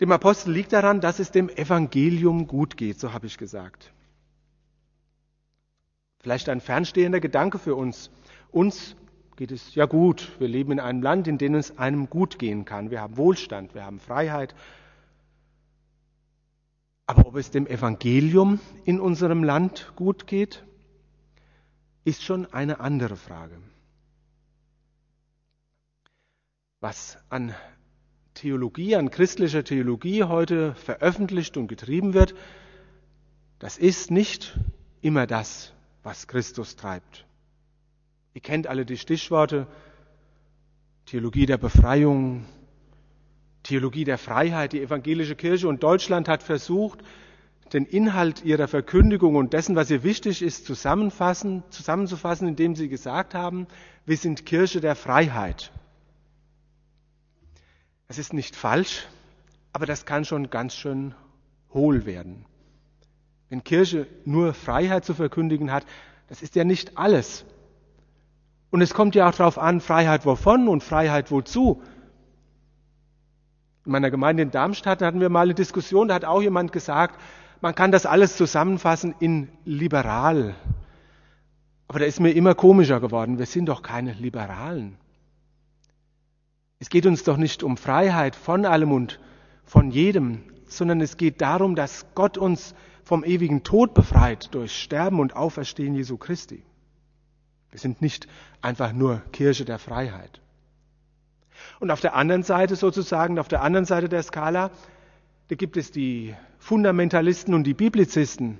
Dem 0.00 0.12
Apostel 0.12 0.52
liegt 0.52 0.72
daran, 0.72 1.00
dass 1.00 1.18
es 1.18 1.32
dem 1.32 1.48
Evangelium 1.48 2.46
gut 2.46 2.76
geht, 2.76 3.00
so 3.00 3.12
habe 3.12 3.26
ich 3.26 3.36
gesagt. 3.36 3.92
Vielleicht 6.20 6.48
ein 6.48 6.60
fernstehender 6.60 7.20
Gedanke 7.20 7.58
für 7.58 7.74
uns. 7.74 8.10
Uns 8.50 8.96
geht 9.36 9.50
es 9.50 9.74
ja 9.74 9.86
gut. 9.86 10.32
Wir 10.38 10.48
leben 10.48 10.72
in 10.72 10.80
einem 10.80 11.02
Land, 11.02 11.26
in 11.26 11.38
dem 11.38 11.54
es 11.54 11.78
einem 11.78 12.10
gut 12.10 12.38
gehen 12.38 12.64
kann. 12.64 12.90
Wir 12.90 13.00
haben 13.00 13.16
Wohlstand, 13.16 13.74
wir 13.74 13.84
haben 13.84 13.98
Freiheit. 13.98 14.54
Aber 17.06 17.26
ob 17.26 17.36
es 17.36 17.50
dem 17.50 17.66
Evangelium 17.66 18.60
in 18.84 19.00
unserem 19.00 19.42
Land 19.42 19.92
gut 19.96 20.26
geht, 20.26 20.64
ist 22.04 22.22
schon 22.22 22.46
eine 22.52 22.80
andere 22.80 23.16
Frage. 23.16 23.56
Was 26.80 27.18
an 27.28 27.54
Theologie, 28.38 28.94
an 28.94 29.10
christlicher 29.10 29.64
Theologie 29.64 30.22
heute 30.22 30.72
veröffentlicht 30.74 31.56
und 31.56 31.66
getrieben 31.66 32.14
wird, 32.14 32.36
das 33.58 33.78
ist 33.78 34.12
nicht 34.12 34.56
immer 35.00 35.26
das, 35.26 35.72
was 36.04 36.28
Christus 36.28 36.76
treibt. 36.76 37.26
Ihr 38.34 38.40
kennt 38.40 38.68
alle 38.68 38.86
die 38.86 38.96
Stichworte 38.96 39.66
Theologie 41.06 41.46
der 41.46 41.58
Befreiung, 41.58 42.44
Theologie 43.64 44.04
der 44.04 44.18
Freiheit. 44.18 44.72
Die 44.72 44.82
evangelische 44.82 45.34
Kirche 45.34 45.66
und 45.66 45.82
Deutschland 45.82 46.28
hat 46.28 46.44
versucht, 46.44 47.00
den 47.72 47.86
Inhalt 47.86 48.44
ihrer 48.44 48.68
Verkündigung 48.68 49.34
und 49.34 49.52
dessen, 49.52 49.74
was 49.74 49.90
ihr 49.90 50.04
wichtig 50.04 50.42
ist, 50.42 50.64
zusammenzufassen, 50.64 51.64
indem 52.46 52.76
sie 52.76 52.88
gesagt 52.88 53.34
haben, 53.34 53.66
wir 54.06 54.16
sind 54.16 54.46
Kirche 54.46 54.80
der 54.80 54.94
Freiheit. 54.94 55.72
Es 58.08 58.16
ist 58.16 58.32
nicht 58.32 58.56
falsch, 58.56 59.06
aber 59.74 59.84
das 59.84 60.06
kann 60.06 60.24
schon 60.24 60.48
ganz 60.48 60.74
schön 60.74 61.14
hohl 61.74 62.06
werden. 62.06 62.46
Wenn 63.50 63.62
Kirche 63.62 64.06
nur 64.24 64.54
Freiheit 64.54 65.04
zu 65.04 65.12
verkündigen 65.12 65.70
hat, 65.70 65.84
das 66.28 66.42
ist 66.42 66.54
ja 66.56 66.64
nicht 66.64 66.96
alles. 66.96 67.44
Und 68.70 68.80
es 68.80 68.94
kommt 68.94 69.14
ja 69.14 69.28
auch 69.28 69.34
darauf 69.34 69.58
an, 69.58 69.82
Freiheit 69.82 70.24
wovon 70.24 70.68
und 70.68 70.82
Freiheit 70.82 71.30
wozu. 71.30 71.82
In 73.84 73.92
meiner 73.92 74.10
Gemeinde 74.10 74.42
in 74.42 74.50
Darmstadt 74.50 75.02
hatten 75.02 75.20
wir 75.20 75.28
mal 75.28 75.42
eine 75.42 75.54
Diskussion, 75.54 76.08
da 76.08 76.14
hat 76.14 76.24
auch 76.24 76.42
jemand 76.42 76.72
gesagt, 76.72 77.20
man 77.60 77.74
kann 77.74 77.92
das 77.92 78.06
alles 78.06 78.36
zusammenfassen 78.36 79.14
in 79.20 79.48
liberal. 79.64 80.54
Aber 81.88 81.98
da 81.98 82.06
ist 82.06 82.20
mir 82.20 82.32
immer 82.32 82.54
komischer 82.54 83.00
geworden. 83.00 83.38
Wir 83.38 83.46
sind 83.46 83.66
doch 83.66 83.82
keine 83.82 84.12
Liberalen. 84.12 84.96
Es 86.80 86.90
geht 86.90 87.06
uns 87.06 87.24
doch 87.24 87.36
nicht 87.36 87.62
um 87.62 87.76
Freiheit 87.76 88.36
von 88.36 88.64
allem 88.64 88.92
und 88.92 89.18
von 89.64 89.90
jedem, 89.90 90.42
sondern 90.68 91.00
es 91.00 91.16
geht 91.16 91.40
darum, 91.40 91.74
dass 91.74 92.06
Gott 92.14 92.38
uns 92.38 92.74
vom 93.02 93.24
ewigen 93.24 93.64
Tod 93.64 93.94
befreit 93.94 94.54
durch 94.54 94.80
Sterben 94.80 95.18
und 95.18 95.34
Auferstehen 95.34 95.94
Jesu 95.94 96.16
Christi. 96.18 96.62
Wir 97.70 97.80
sind 97.80 98.00
nicht 98.00 98.28
einfach 98.62 98.92
nur 98.92 99.22
Kirche 99.32 99.64
der 99.64 99.78
Freiheit. 99.78 100.40
Und 101.80 101.90
auf 101.90 102.00
der 102.00 102.14
anderen 102.14 102.44
Seite 102.44 102.76
sozusagen, 102.76 103.38
auf 103.38 103.48
der 103.48 103.62
anderen 103.62 103.84
Seite 103.84 104.08
der 104.08 104.22
Skala, 104.22 104.70
da 105.48 105.56
gibt 105.56 105.76
es 105.76 105.90
die 105.90 106.34
Fundamentalisten 106.58 107.54
und 107.54 107.64
die 107.64 107.74
Biblizisten, 107.74 108.58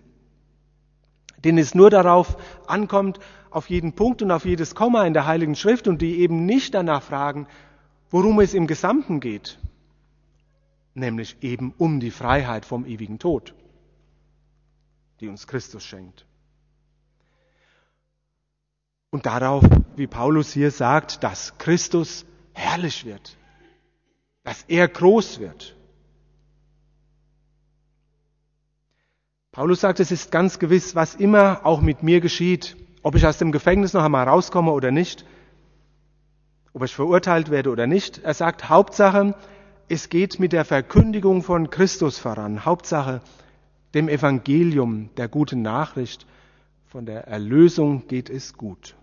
denen 1.44 1.58
es 1.58 1.74
nur 1.74 1.90
darauf 1.90 2.36
ankommt, 2.66 3.20
auf 3.50 3.70
jeden 3.70 3.92
Punkt 3.92 4.22
und 4.22 4.30
auf 4.30 4.44
jedes 4.44 4.74
Komma 4.74 5.06
in 5.06 5.14
der 5.14 5.26
Heiligen 5.26 5.54
Schrift 5.54 5.86
und 5.88 6.02
die 6.02 6.18
eben 6.18 6.44
nicht 6.44 6.74
danach 6.74 7.02
fragen, 7.02 7.46
worum 8.10 8.40
es 8.40 8.54
im 8.54 8.66
Gesamten 8.66 9.20
geht, 9.20 9.58
nämlich 10.94 11.36
eben 11.42 11.74
um 11.78 12.00
die 12.00 12.10
Freiheit 12.10 12.64
vom 12.64 12.84
ewigen 12.86 13.18
Tod, 13.18 13.54
die 15.20 15.28
uns 15.28 15.46
Christus 15.46 15.84
schenkt. 15.84 16.26
Und 19.10 19.26
darauf, 19.26 19.64
wie 19.96 20.06
Paulus 20.06 20.52
hier 20.52 20.70
sagt, 20.70 21.22
dass 21.24 21.56
Christus 21.58 22.26
herrlich 22.52 23.04
wird, 23.04 23.36
dass 24.42 24.64
er 24.68 24.86
groß 24.88 25.40
wird. 25.40 25.74
Paulus 29.52 29.80
sagt, 29.80 29.98
es 30.00 30.12
ist 30.12 30.30
ganz 30.30 30.58
gewiss, 30.58 30.94
was 30.94 31.14
immer 31.14 31.64
auch 31.64 31.80
mit 31.80 32.02
mir 32.02 32.20
geschieht, 32.20 32.76
ob 33.02 33.14
ich 33.14 33.26
aus 33.26 33.38
dem 33.38 33.50
Gefängnis 33.50 33.92
noch 33.92 34.04
einmal 34.04 34.28
rauskomme 34.28 34.70
oder 34.70 34.90
nicht, 34.90 35.24
ob 36.78 36.84
ich 36.84 36.94
verurteilt 36.94 37.50
werde 37.50 37.70
oder 37.70 37.88
nicht. 37.88 38.18
Er 38.18 38.34
sagt, 38.34 38.68
Hauptsache, 38.68 39.34
es 39.88 40.10
geht 40.10 40.38
mit 40.38 40.52
der 40.52 40.64
Verkündigung 40.64 41.42
von 41.42 41.70
Christus 41.70 42.20
voran. 42.20 42.64
Hauptsache, 42.64 43.20
dem 43.94 44.08
Evangelium, 44.08 45.10
der 45.16 45.26
guten 45.26 45.60
Nachricht 45.60 46.24
von 46.86 47.04
der 47.04 47.26
Erlösung 47.26 48.06
geht 48.06 48.30
es 48.30 48.54
gut. 48.54 48.94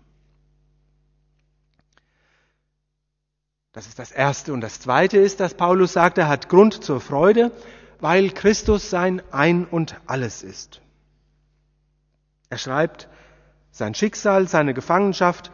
Das 3.72 3.86
ist 3.86 3.98
das 3.98 4.10
Erste. 4.10 4.54
Und 4.54 4.62
das 4.62 4.80
Zweite 4.80 5.18
ist, 5.18 5.40
dass 5.40 5.52
Paulus 5.52 5.92
sagt, 5.92 6.16
er 6.16 6.28
hat 6.28 6.48
Grund 6.48 6.82
zur 6.82 7.02
Freude, 7.02 7.52
weil 8.00 8.30
Christus 8.30 8.88
sein 8.88 9.20
Ein 9.32 9.66
und 9.66 10.00
alles 10.06 10.42
ist. 10.42 10.80
Er 12.48 12.56
schreibt, 12.56 13.10
sein 13.70 13.94
Schicksal, 13.94 14.48
seine 14.48 14.72
Gefangenschaft, 14.72 15.50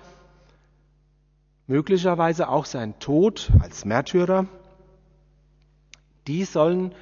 möglicherweise 1.66 2.48
auch 2.48 2.64
sein 2.64 2.98
Tod 2.98 3.50
als 3.60 3.84
Märtyrer, 3.84 4.46
die 6.26 6.44
sollen 6.44 6.94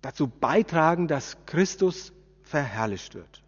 dazu 0.00 0.28
beitragen, 0.28 1.08
dass 1.08 1.36
Christus 1.46 2.12
verherrlicht 2.42 3.14
wird. 3.14 3.42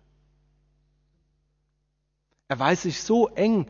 Er 2.49 2.59
weiß 2.59 2.83
sich 2.83 3.01
so 3.03 3.29
eng 3.29 3.67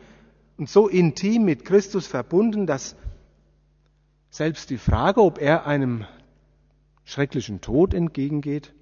und 0.57 0.69
so 0.69 0.89
intim 0.89 1.45
mit 1.45 1.65
Christus 1.65 2.07
verbunden, 2.07 2.67
dass 2.67 2.97
selbst 4.31 4.71
die 4.71 4.79
Frage, 4.79 5.23
ob 5.23 5.39
er 5.39 5.67
einem 5.67 6.07
schrecklichen 7.05 7.61
Tod 7.61 7.93
entgegengeht, 7.93 8.73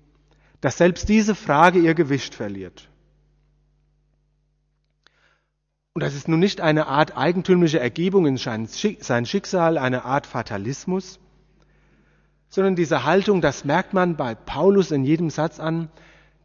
dass 0.61 0.78
selbst 0.78 1.08
diese 1.08 1.34
Frage 1.34 1.78
ihr 1.78 1.94
Gewicht 1.94 2.34
verliert. 2.34 2.88
Und 5.98 6.04
das 6.04 6.14
ist 6.14 6.28
nun 6.28 6.38
nicht 6.38 6.61
eine 6.61 6.87
Art 6.87 7.16
eigentümliche 7.16 7.80
Ergebung 7.80 8.24
in 8.24 8.37
sein 8.37 8.68
Schicksal, 9.26 9.76
eine 9.78 10.04
Art 10.04 10.28
Fatalismus, 10.28 11.18
sondern 12.48 12.76
diese 12.76 13.02
Haltung, 13.02 13.40
das 13.40 13.64
merkt 13.64 13.94
man 13.94 14.14
bei 14.14 14.37
Paulus 14.37 14.92
in 14.92 15.02
jedem 15.02 15.28
Satz 15.28 15.58
an, 15.58 15.90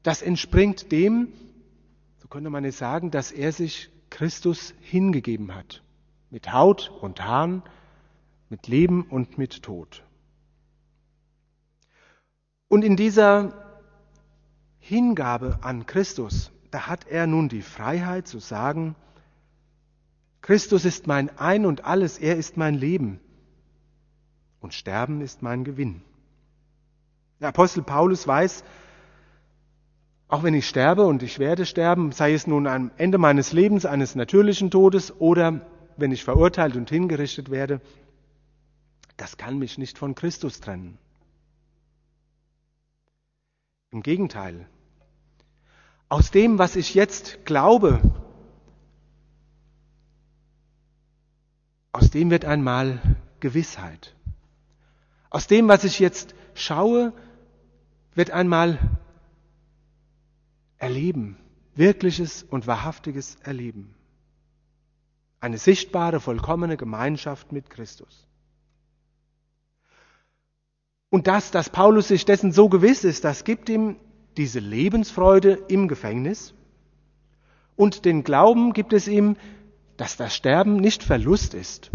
das 0.01 0.23
entspringt 0.23 0.91
dem, 0.91 1.27
so 2.17 2.27
könnte 2.29 2.49
man 2.49 2.63
jetzt 2.63 2.79
sagen, 2.79 3.11
dass 3.11 3.31
er 3.31 3.51
sich 3.51 3.91
Christus 4.09 4.73
hingegeben 4.81 5.53
hat. 5.53 5.83
Mit 6.31 6.51
Haut 6.51 6.91
und 7.01 7.23
Haaren, 7.23 7.61
mit 8.49 8.67
Leben 8.67 9.03
und 9.03 9.37
mit 9.37 9.61
Tod. 9.61 10.03
Und 12.69 12.83
in 12.83 12.95
dieser 12.97 13.53
Hingabe 14.79 15.59
an 15.61 15.85
Christus, 15.85 16.51
da 16.71 16.87
hat 16.87 17.05
er 17.05 17.27
nun 17.27 17.49
die 17.49 17.61
Freiheit 17.61 18.27
zu 18.27 18.39
sagen, 18.39 18.95
Christus 20.43 20.83
ist 20.83 21.07
mein 21.07 21.35
Ein 21.39 21.65
und 21.65 21.85
alles, 21.85 22.19
er 22.19 22.35
ist 22.35 22.57
mein 22.57 22.75
Leben 22.75 23.21
und 24.59 24.73
Sterben 24.73 25.21
ist 25.21 25.41
mein 25.41 25.63
Gewinn. 25.63 26.01
Der 27.39 27.47
Apostel 27.47 27.81
Paulus 27.81 28.27
weiß, 28.27 28.65
auch 30.27 30.43
wenn 30.43 30.53
ich 30.53 30.67
sterbe 30.67 31.05
und 31.05 31.23
ich 31.23 31.39
werde 31.39 31.65
sterben, 31.65 32.11
sei 32.11 32.33
es 32.33 32.45
nun 32.45 32.67
am 32.67 32.91
Ende 32.97 33.17
meines 33.19 33.53
Lebens 33.53 33.85
eines 33.85 34.15
natürlichen 34.15 34.69
Todes 34.69 35.13
oder 35.17 35.61
wenn 35.95 36.11
ich 36.11 36.25
verurteilt 36.25 36.75
und 36.75 36.89
hingerichtet 36.89 37.49
werde, 37.49 37.79
das 39.15 39.37
kann 39.37 39.57
mich 39.57 39.77
nicht 39.77 39.97
von 39.97 40.13
Christus 40.13 40.59
trennen. 40.59 40.97
Im 43.91 44.03
Gegenteil, 44.03 44.67
aus 46.09 46.31
dem, 46.31 46.57
was 46.57 46.75
ich 46.75 46.95
jetzt 46.95 47.45
glaube, 47.45 48.01
aus 51.93 52.09
dem 52.09 52.31
wird 52.31 52.43
einmal 52.43 52.99
Gewissheit. 53.39 54.15
Aus 55.29 55.47
dem, 55.47 55.67
was 55.67 55.83
ich 55.83 55.99
jetzt 55.99 56.35
schaue, 56.55 57.13
wird 58.15 58.31
einmal 58.31 58.77
Erleben, 60.77 61.37
wirkliches 61.75 62.43
und 62.43 62.67
wahrhaftiges 62.67 63.37
Erleben. 63.43 63.95
Eine 65.39 65.57
sichtbare, 65.57 66.19
vollkommene 66.19 66.75
Gemeinschaft 66.75 67.53
mit 67.53 67.69
Christus. 67.69 68.27
Und 71.09 71.27
das, 71.27 71.51
dass 71.51 71.69
Paulus 71.69 72.09
sich 72.09 72.25
dessen 72.25 72.51
so 72.51 72.69
gewiss 72.69 73.03
ist, 73.03 73.23
das 73.23 73.43
gibt 73.43 73.69
ihm 73.69 73.97
diese 74.35 74.59
Lebensfreude 74.59 75.51
im 75.67 75.87
Gefängnis. 75.87 76.53
Und 77.75 78.03
den 78.03 78.23
Glauben 78.23 78.73
gibt 78.73 78.93
es 78.93 79.07
ihm, 79.07 79.37
dass 79.97 80.17
das 80.17 80.35
Sterben 80.35 80.77
nicht 80.77 81.03
Verlust 81.03 81.53
ist, 81.53 81.91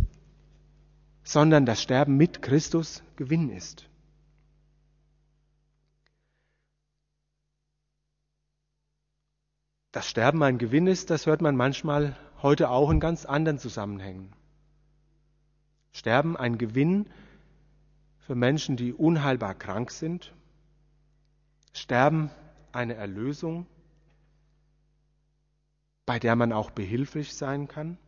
sondern 1.23 1.67
das 1.67 1.83
Sterben 1.83 2.17
mit 2.17 2.43
Christus 2.43 3.03
Gewinn 3.17 3.51
ist. 3.51 3.89
Dass 9.93 10.09
Sterben 10.09 10.43
ein 10.43 10.59
Gewinn 10.59 10.87
ist, 10.87 11.11
das 11.11 11.27
hört 11.27 11.41
man 11.41 11.57
manchmal 11.57 12.17
heute 12.43 12.71
auch 12.71 12.91
in 12.91 13.01
ganz 13.01 13.25
anderen 13.25 13.59
Zusammenhängen. 13.59 14.33
Sterben 15.93 16.37
ein 16.37 16.59
Gewinn 16.59 17.09
für 18.19 18.35
Menschen, 18.35 18.77
die 18.77 18.93
unheilbar 18.93 19.55
krank 19.55 19.91
sind. 19.91 20.33
Sterben 21.73 22.31
eine 22.73 22.95
Erlösung, 22.95 23.67
bei 26.09 26.19
der 26.19 26.37
man 26.37 26.55
auch 26.55 26.71
behilflich 26.71 27.35
sein 27.35 27.69
kann. 27.69 27.99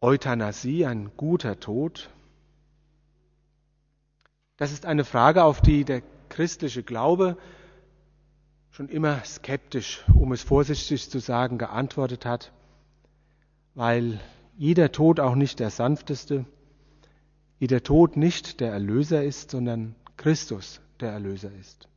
Euthanasie, 0.00 0.86
ein 0.86 1.14
guter 1.18 1.60
Tod. 1.60 2.08
Das 4.56 4.72
ist 4.72 4.86
eine 4.86 5.04
Frage, 5.04 5.44
auf 5.44 5.60
die 5.60 5.84
der 5.84 6.00
christliche 6.30 6.82
Glaube 6.82 7.36
schon 8.70 8.88
immer 8.88 9.22
skeptisch, 9.26 10.02
um 10.14 10.32
es 10.32 10.42
vorsichtig 10.42 11.10
zu 11.10 11.18
sagen, 11.18 11.58
geantwortet 11.58 12.24
hat, 12.24 12.54
weil 13.74 14.18
jeder 14.56 14.90
Tod 14.90 15.20
auch 15.20 15.34
nicht 15.34 15.60
der 15.60 15.68
sanfteste, 15.68 16.46
wie 17.58 17.66
der 17.66 17.82
Tod 17.82 18.16
nicht 18.16 18.58
der 18.58 18.72
Erlöser 18.72 19.22
ist, 19.22 19.50
sondern 19.50 19.96
Christus 20.16 20.80
der 21.00 21.12
Erlöser 21.12 21.52
ist. 21.60 21.90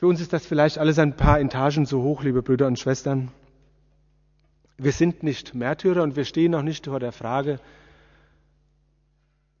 Für 0.00 0.06
uns 0.06 0.22
ist 0.22 0.32
das 0.32 0.46
vielleicht 0.46 0.78
alles 0.78 0.98
ein 0.98 1.14
paar 1.14 1.40
Etagen 1.40 1.84
zu 1.84 2.02
hoch, 2.02 2.22
liebe 2.22 2.40
Brüder 2.40 2.66
und 2.66 2.78
Schwestern. 2.78 3.30
Wir 4.78 4.92
sind 4.92 5.22
nicht 5.22 5.54
Märtyrer 5.54 6.02
und 6.02 6.16
wir 6.16 6.24
stehen 6.24 6.52
noch 6.52 6.62
nicht 6.62 6.86
vor 6.86 7.00
der 7.00 7.12
Frage 7.12 7.60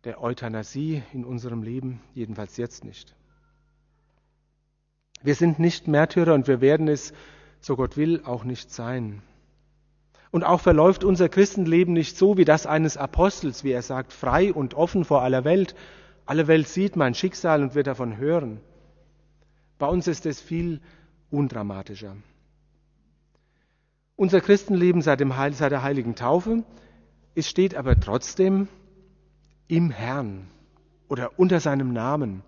der 0.04 0.22
Euthanasie 0.22 1.02
in 1.12 1.26
unserem 1.26 1.62
Leben, 1.62 2.00
jedenfalls 2.14 2.56
jetzt 2.56 2.86
nicht. 2.86 3.14
Wir 5.22 5.34
sind 5.34 5.58
nicht 5.58 5.88
Märtyrer 5.88 6.32
und 6.32 6.48
wir 6.48 6.62
werden 6.62 6.88
es, 6.88 7.12
so 7.60 7.76
Gott 7.76 7.98
will, 7.98 8.22
auch 8.24 8.44
nicht 8.44 8.72
sein. 8.72 9.20
Und 10.30 10.44
auch 10.44 10.62
verläuft 10.62 11.04
unser 11.04 11.28
Christenleben 11.28 11.92
nicht 11.92 12.16
so 12.16 12.38
wie 12.38 12.46
das 12.46 12.64
eines 12.64 12.96
Apostels, 12.96 13.62
wie 13.62 13.72
er 13.72 13.82
sagt, 13.82 14.14
frei 14.14 14.54
und 14.54 14.72
offen 14.72 15.04
vor 15.04 15.20
aller 15.20 15.44
Welt. 15.44 15.74
Alle 16.24 16.46
Welt 16.46 16.66
sieht 16.66 16.96
mein 16.96 17.12
Schicksal 17.12 17.62
und 17.62 17.74
wird 17.74 17.88
davon 17.88 18.16
hören. 18.16 18.62
Bei 19.80 19.88
uns 19.88 20.06
ist 20.06 20.26
es 20.26 20.42
viel 20.42 20.82
undramatischer. 21.30 22.14
Unser 24.14 24.42
Christenleben 24.42 25.00
seit, 25.00 25.20
dem 25.20 25.38
Heil, 25.38 25.54
seit 25.54 25.72
der 25.72 25.82
heiligen 25.82 26.14
Taufe, 26.14 26.64
es 27.34 27.48
steht 27.48 27.74
aber 27.74 27.98
trotzdem 27.98 28.68
im 29.68 29.90
Herrn 29.90 30.46
oder 31.08 31.38
unter 31.38 31.60
seinem 31.60 31.94
Namen. 31.94 32.42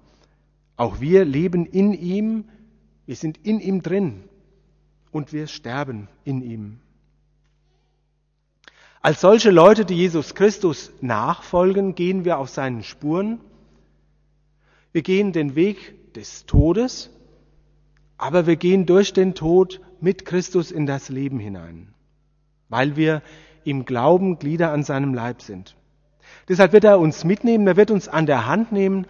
Auch 0.77 1.01
wir 1.01 1.25
leben 1.25 1.65
in 1.65 1.95
ihm, 1.95 2.45
wir 3.07 3.17
sind 3.17 3.39
in 3.47 3.61
ihm 3.61 3.81
drin 3.81 4.25
und 5.11 5.33
wir 5.33 5.47
sterben 5.47 6.09
in 6.25 6.43
ihm. 6.43 6.81
Als 9.01 9.23
solche 9.23 9.51
Leute, 9.51 9.87
die 9.87 9.97
Jesus 9.97 10.35
Christus 10.35 10.93
nachfolgen, 11.01 11.95
gehen 11.95 12.27
wir 12.27 12.37
auf 12.37 12.51
seinen 12.51 12.83
Spuren. 12.83 13.41
Wir 14.93 15.01
gehen 15.01 15.33
den 15.33 15.55
Weg 15.55 16.13
des 16.13 16.45
Todes, 16.45 17.09
aber 18.23 18.47
wir 18.47 18.57
gehen 18.57 18.87
durch 18.87 19.13
den 19.13 19.35
Tod 19.35 19.81
mit 20.01 20.25
Christus 20.25 20.71
in 20.71 20.87
das 20.87 21.09
Leben 21.09 21.39
hinein, 21.39 21.93
weil 22.69 22.97
wir 22.97 23.23
im 23.65 23.85
Glauben 23.85 24.39
Glieder 24.39 24.73
an 24.73 24.83
seinem 24.83 25.15
Leib 25.15 25.43
sind. 25.43 25.77
Deshalb 26.49 26.73
wird 26.73 26.85
er 26.85 26.99
uns 26.99 27.25
mitnehmen, 27.25 27.67
er 27.67 27.77
wird 27.77 27.91
uns 27.91 28.09
an 28.09 28.27
der 28.27 28.47
Hand 28.47 28.73
nehmen 28.73 29.07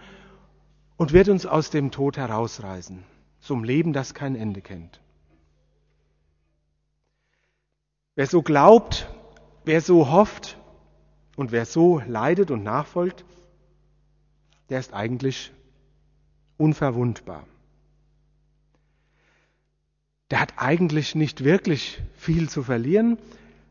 und 0.97 1.13
wird 1.13 1.29
uns 1.29 1.45
aus 1.45 1.69
dem 1.69 1.91
Tod 1.91 2.17
herausreißen, 2.17 3.03
zum 3.39 3.63
Leben, 3.63 3.93
das 3.93 4.13
kein 4.13 4.35
Ende 4.35 4.61
kennt. 4.61 4.99
Wer 8.15 8.27
so 8.27 8.41
glaubt, 8.41 9.07
Wer 9.65 9.79
so 9.79 10.11
hofft 10.11 10.57
und 11.37 11.51
wer 11.51 11.65
so 11.65 12.01
leidet 12.05 12.51
und 12.51 12.63
nachfolgt, 12.63 13.23
der 14.69 14.79
ist 14.79 14.93
eigentlich 14.93 15.53
unverwundbar. 16.57 17.45
Der 20.33 20.39
hat 20.39 20.53
eigentlich 20.57 21.13
nicht 21.13 21.43
wirklich 21.43 22.01
viel 22.15 22.49
zu 22.49 22.63
verlieren, 22.63 23.19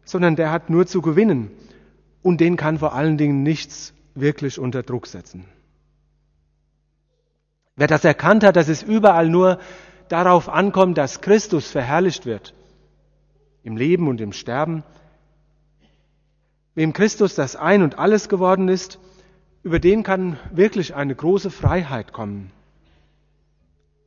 sondern 0.04 0.36
der 0.36 0.52
hat 0.52 0.70
nur 0.70 0.86
zu 0.86 1.02
gewinnen. 1.02 1.50
Und 2.22 2.40
den 2.40 2.56
kann 2.56 2.78
vor 2.78 2.94
allen 2.94 3.18
Dingen 3.18 3.42
nichts 3.42 3.92
wirklich 4.14 4.60
unter 4.60 4.84
Druck 4.84 5.08
setzen. 5.08 5.44
Wer 7.74 7.88
das 7.88 8.04
erkannt 8.04 8.44
hat, 8.44 8.54
dass 8.54 8.68
es 8.68 8.84
überall 8.84 9.28
nur 9.28 9.58
darauf 10.08 10.48
ankommt, 10.48 10.98
dass 10.98 11.20
Christus 11.20 11.68
verherrlicht 11.68 12.26
wird, 12.26 12.54
im 13.64 13.76
Leben 13.76 14.06
und 14.06 14.20
im 14.20 14.32
Sterben, 14.32 14.84
Wem 16.76 16.92
Christus 16.92 17.34
das 17.34 17.56
Ein 17.56 17.82
und 17.82 17.98
alles 17.98 18.28
geworden 18.28 18.68
ist, 18.68 19.00
über 19.64 19.80
den 19.80 20.04
kann 20.04 20.38
wirklich 20.52 20.94
eine 20.94 21.16
große 21.16 21.50
Freiheit 21.50 22.12
kommen. 22.12 22.52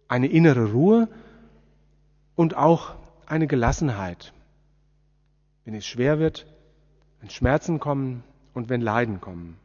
Eine 0.08 0.28
innere 0.28 0.72
Ruhe 0.72 1.10
und 2.36 2.56
auch 2.56 2.96
eine 3.26 3.48
Gelassenheit. 3.48 4.34
Wenn 5.64 5.74
es 5.74 5.86
schwer 5.86 6.20
wird, 6.20 6.46
wenn 7.20 7.30
Schmerzen 7.30 7.80
kommen 7.80 8.24
und 8.54 8.70
wenn 8.70 8.82
Leiden 8.82 9.20
kommen. 9.20 9.58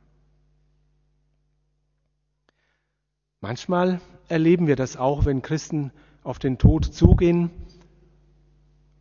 Manchmal 3.41 4.01
erleben 4.29 4.67
wir 4.67 4.77
das 4.77 4.97
auch, 4.97 5.25
wenn 5.25 5.43
Christen 5.43 5.93
auf 6.23 6.39
den 6.39 6.59
Tod 6.59 6.85
zugehen, 6.85 7.51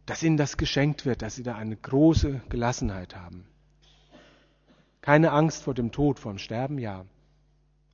dass 0.05 0.23
ihnen 0.23 0.37
das 0.37 0.57
geschenkt 0.57 1.05
wird, 1.05 1.21
dass 1.21 1.35
sie 1.35 1.43
da 1.43 1.55
eine 1.55 1.75
große 1.75 2.41
Gelassenheit 2.49 3.15
haben. 3.15 3.45
Keine 5.01 5.31
Angst 5.31 5.63
vor 5.63 5.73
dem 5.73 5.91
Tod, 5.91 6.19
vor 6.19 6.33
dem 6.33 6.39
Sterben, 6.39 6.79
ja, 6.79 7.05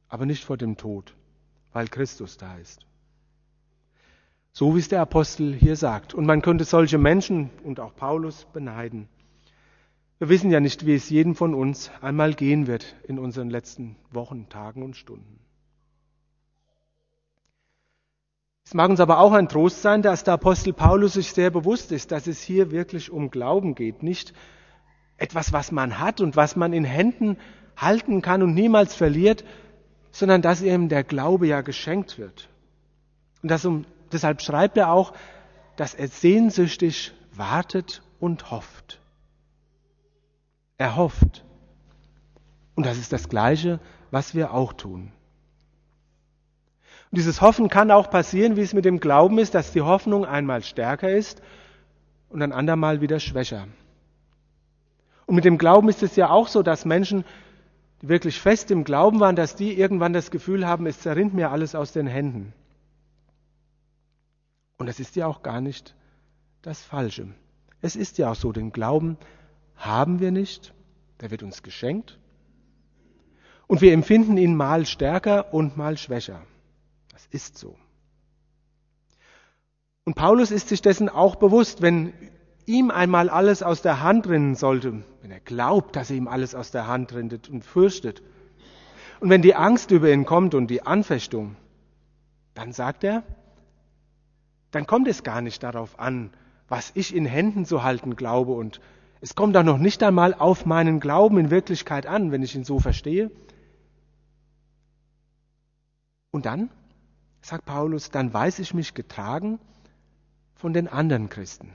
aber 0.07 0.25
nicht 0.25 0.43
vor 0.43 0.57
dem 0.57 0.77
Tod, 0.77 1.13
weil 1.73 1.87
Christus 1.87 2.37
da 2.37 2.55
ist. 2.57 2.85
So 4.57 4.73
wie 4.73 4.79
es 4.79 4.87
der 4.87 5.01
Apostel 5.01 5.53
hier 5.53 5.75
sagt. 5.75 6.13
Und 6.13 6.25
man 6.25 6.41
könnte 6.41 6.63
solche 6.63 6.97
Menschen 6.97 7.49
und 7.65 7.81
auch 7.81 7.93
Paulus 7.93 8.45
beneiden. 8.53 9.09
Wir 10.17 10.29
wissen 10.29 10.49
ja 10.49 10.61
nicht, 10.61 10.85
wie 10.85 10.95
es 10.95 11.09
jedem 11.09 11.35
von 11.35 11.53
uns 11.53 11.91
einmal 11.99 12.33
gehen 12.33 12.65
wird 12.65 12.95
in 13.05 13.19
unseren 13.19 13.49
letzten 13.49 13.97
Wochen, 14.11 14.47
Tagen 14.47 14.81
und 14.81 14.95
Stunden. 14.95 15.41
mag 18.73 18.89
uns 18.89 19.01
aber 19.01 19.19
auch 19.19 19.33
ein 19.33 19.49
Trost 19.49 19.81
sein, 19.81 20.01
dass 20.01 20.23
der 20.23 20.35
Apostel 20.35 20.71
Paulus 20.71 21.15
sich 21.15 21.33
sehr 21.33 21.49
bewusst 21.49 21.91
ist, 21.91 22.13
dass 22.13 22.25
es 22.25 22.41
hier 22.41 22.71
wirklich 22.71 23.11
um 23.11 23.31
Glauben 23.31 23.75
geht, 23.75 24.03
nicht 24.03 24.33
etwas, 25.17 25.51
was 25.51 25.73
man 25.73 25.99
hat 25.99 26.21
und 26.21 26.37
was 26.37 26.55
man 26.55 26.71
in 26.71 26.85
Händen 26.85 27.37
halten 27.75 28.21
kann 28.21 28.41
und 28.41 28.53
niemals 28.53 28.95
verliert, 28.95 29.43
sondern 30.11 30.41
dass 30.41 30.61
ihm 30.61 30.87
der 30.87 31.03
Glaube 31.03 31.45
ja 31.45 31.59
geschenkt 31.59 32.17
wird. 32.17 32.47
Und 33.43 33.51
das, 33.51 33.65
um, 33.65 33.85
deshalb 34.15 34.41
schreibt 34.41 34.77
er 34.77 34.91
auch, 34.91 35.13
dass 35.75 35.93
er 35.93 36.07
sehnsüchtig 36.07 37.13
wartet 37.33 38.01
und 38.19 38.51
hofft. 38.51 38.99
Er 40.77 40.95
hofft. 40.95 41.45
Und 42.75 42.85
das 42.85 42.97
ist 42.97 43.13
das 43.13 43.29
Gleiche, 43.29 43.79
was 44.11 44.35
wir 44.35 44.53
auch 44.53 44.73
tun. 44.73 45.11
Und 47.11 47.17
dieses 47.17 47.41
Hoffen 47.41 47.69
kann 47.69 47.91
auch 47.91 48.09
passieren, 48.09 48.57
wie 48.57 48.61
es 48.61 48.73
mit 48.73 48.85
dem 48.85 48.99
Glauben 48.99 49.37
ist, 49.37 49.55
dass 49.55 49.71
die 49.71 49.81
Hoffnung 49.81 50.25
einmal 50.25 50.63
stärker 50.63 51.09
ist 51.09 51.41
und 52.29 52.41
ein 52.41 52.51
andermal 52.51 53.01
wieder 53.01 53.19
schwächer. 53.19 53.67
Und 55.25 55.35
mit 55.35 55.45
dem 55.45 55.57
Glauben 55.57 55.89
ist 55.89 56.03
es 56.03 56.15
ja 56.15 56.29
auch 56.29 56.47
so, 56.47 56.61
dass 56.61 56.85
Menschen, 56.85 57.23
die 58.01 58.09
wirklich 58.09 58.39
fest 58.39 58.69
im 58.71 58.83
Glauben 58.83 59.19
waren, 59.19 59.35
dass 59.35 59.55
die 59.55 59.77
irgendwann 59.79 60.13
das 60.13 60.29
Gefühl 60.29 60.67
haben, 60.67 60.85
es 60.85 60.99
zerrinnt 60.99 61.33
mir 61.33 61.51
alles 61.51 61.75
aus 61.75 61.91
den 61.91 62.07
Händen. 62.07 62.53
Und 64.77 64.87
das 64.87 64.99
ist 64.99 65.15
ja 65.15 65.27
auch 65.27 65.41
gar 65.41 65.61
nicht 65.61 65.95
das 66.61 66.81
Falsche. 66.81 67.27
Es 67.81 67.95
ist 67.95 68.17
ja 68.17 68.31
auch 68.31 68.35
so, 68.35 68.51
den 68.51 68.71
Glauben 68.71 69.17
haben 69.75 70.19
wir 70.19 70.31
nicht, 70.31 70.73
der 71.21 71.31
wird 71.31 71.43
uns 71.43 71.63
geschenkt. 71.63 72.17
Und 73.67 73.81
wir 73.81 73.93
empfinden 73.93 74.37
ihn 74.37 74.55
mal 74.55 74.85
stärker 74.85 75.53
und 75.53 75.77
mal 75.77 75.97
schwächer. 75.97 76.41
Das 77.11 77.25
ist 77.27 77.57
so. 77.57 77.75
Und 80.03 80.15
Paulus 80.15 80.51
ist 80.51 80.69
sich 80.69 80.81
dessen 80.81 81.09
auch 81.09 81.35
bewusst, 81.35 81.81
wenn 81.81 82.13
ihm 82.65 82.91
einmal 82.91 83.29
alles 83.29 83.63
aus 83.63 83.81
der 83.81 84.01
Hand 84.01 84.27
rinnen 84.27 84.55
sollte, 84.55 85.03
wenn 85.21 85.31
er 85.31 85.39
glaubt, 85.39 85.95
dass 85.95 86.11
ihm 86.11 86.27
alles 86.27 86.53
aus 86.53 86.71
der 86.71 86.87
Hand 86.87 87.13
rinnt 87.13 87.49
und 87.49 87.63
fürchtet, 87.63 88.21
und 89.19 89.29
wenn 89.29 89.41
die 89.41 89.55
Angst 89.55 89.91
über 89.91 90.11
ihn 90.11 90.25
kommt 90.25 90.53
und 90.55 90.67
die 90.67 90.85
Anfechtung, 90.85 91.55
dann 92.53 92.73
sagt 92.73 93.03
er, 93.03 93.23
dann 94.75 94.87
kommt 94.87 95.07
es 95.07 95.23
gar 95.23 95.39
nicht 95.39 95.63
darauf 95.63 95.99
an, 95.99 96.31
was 96.67 96.91
ich 96.95 97.15
in 97.15 97.25
Händen 97.25 97.65
zu 97.65 97.83
halten 97.83 98.17
glaube 98.17 98.51
und 98.51 98.81
es 99.21 99.33
kommt 99.33 99.55
auch 99.55 99.63
noch 99.63 99.77
nicht 99.77 100.03
einmal 100.03 100.33
auf 100.33 100.65
meinen 100.65 100.99
Glauben 100.99 101.37
in 101.37 101.49
Wirklichkeit 101.49 102.05
an, 102.05 102.33
wenn 102.33 102.43
ich 102.43 102.55
ihn 102.55 102.65
so 102.65 102.81
verstehe. 102.81 103.31
Und 106.31 106.45
dann, 106.45 106.69
sagt 107.41 107.63
Paulus, 107.63 108.11
dann 108.11 108.33
weiß 108.33 108.59
ich 108.59 108.73
mich 108.73 108.93
getragen 108.93 109.59
von 110.55 110.73
den 110.73 110.89
anderen 110.89 111.29
Christen 111.29 111.73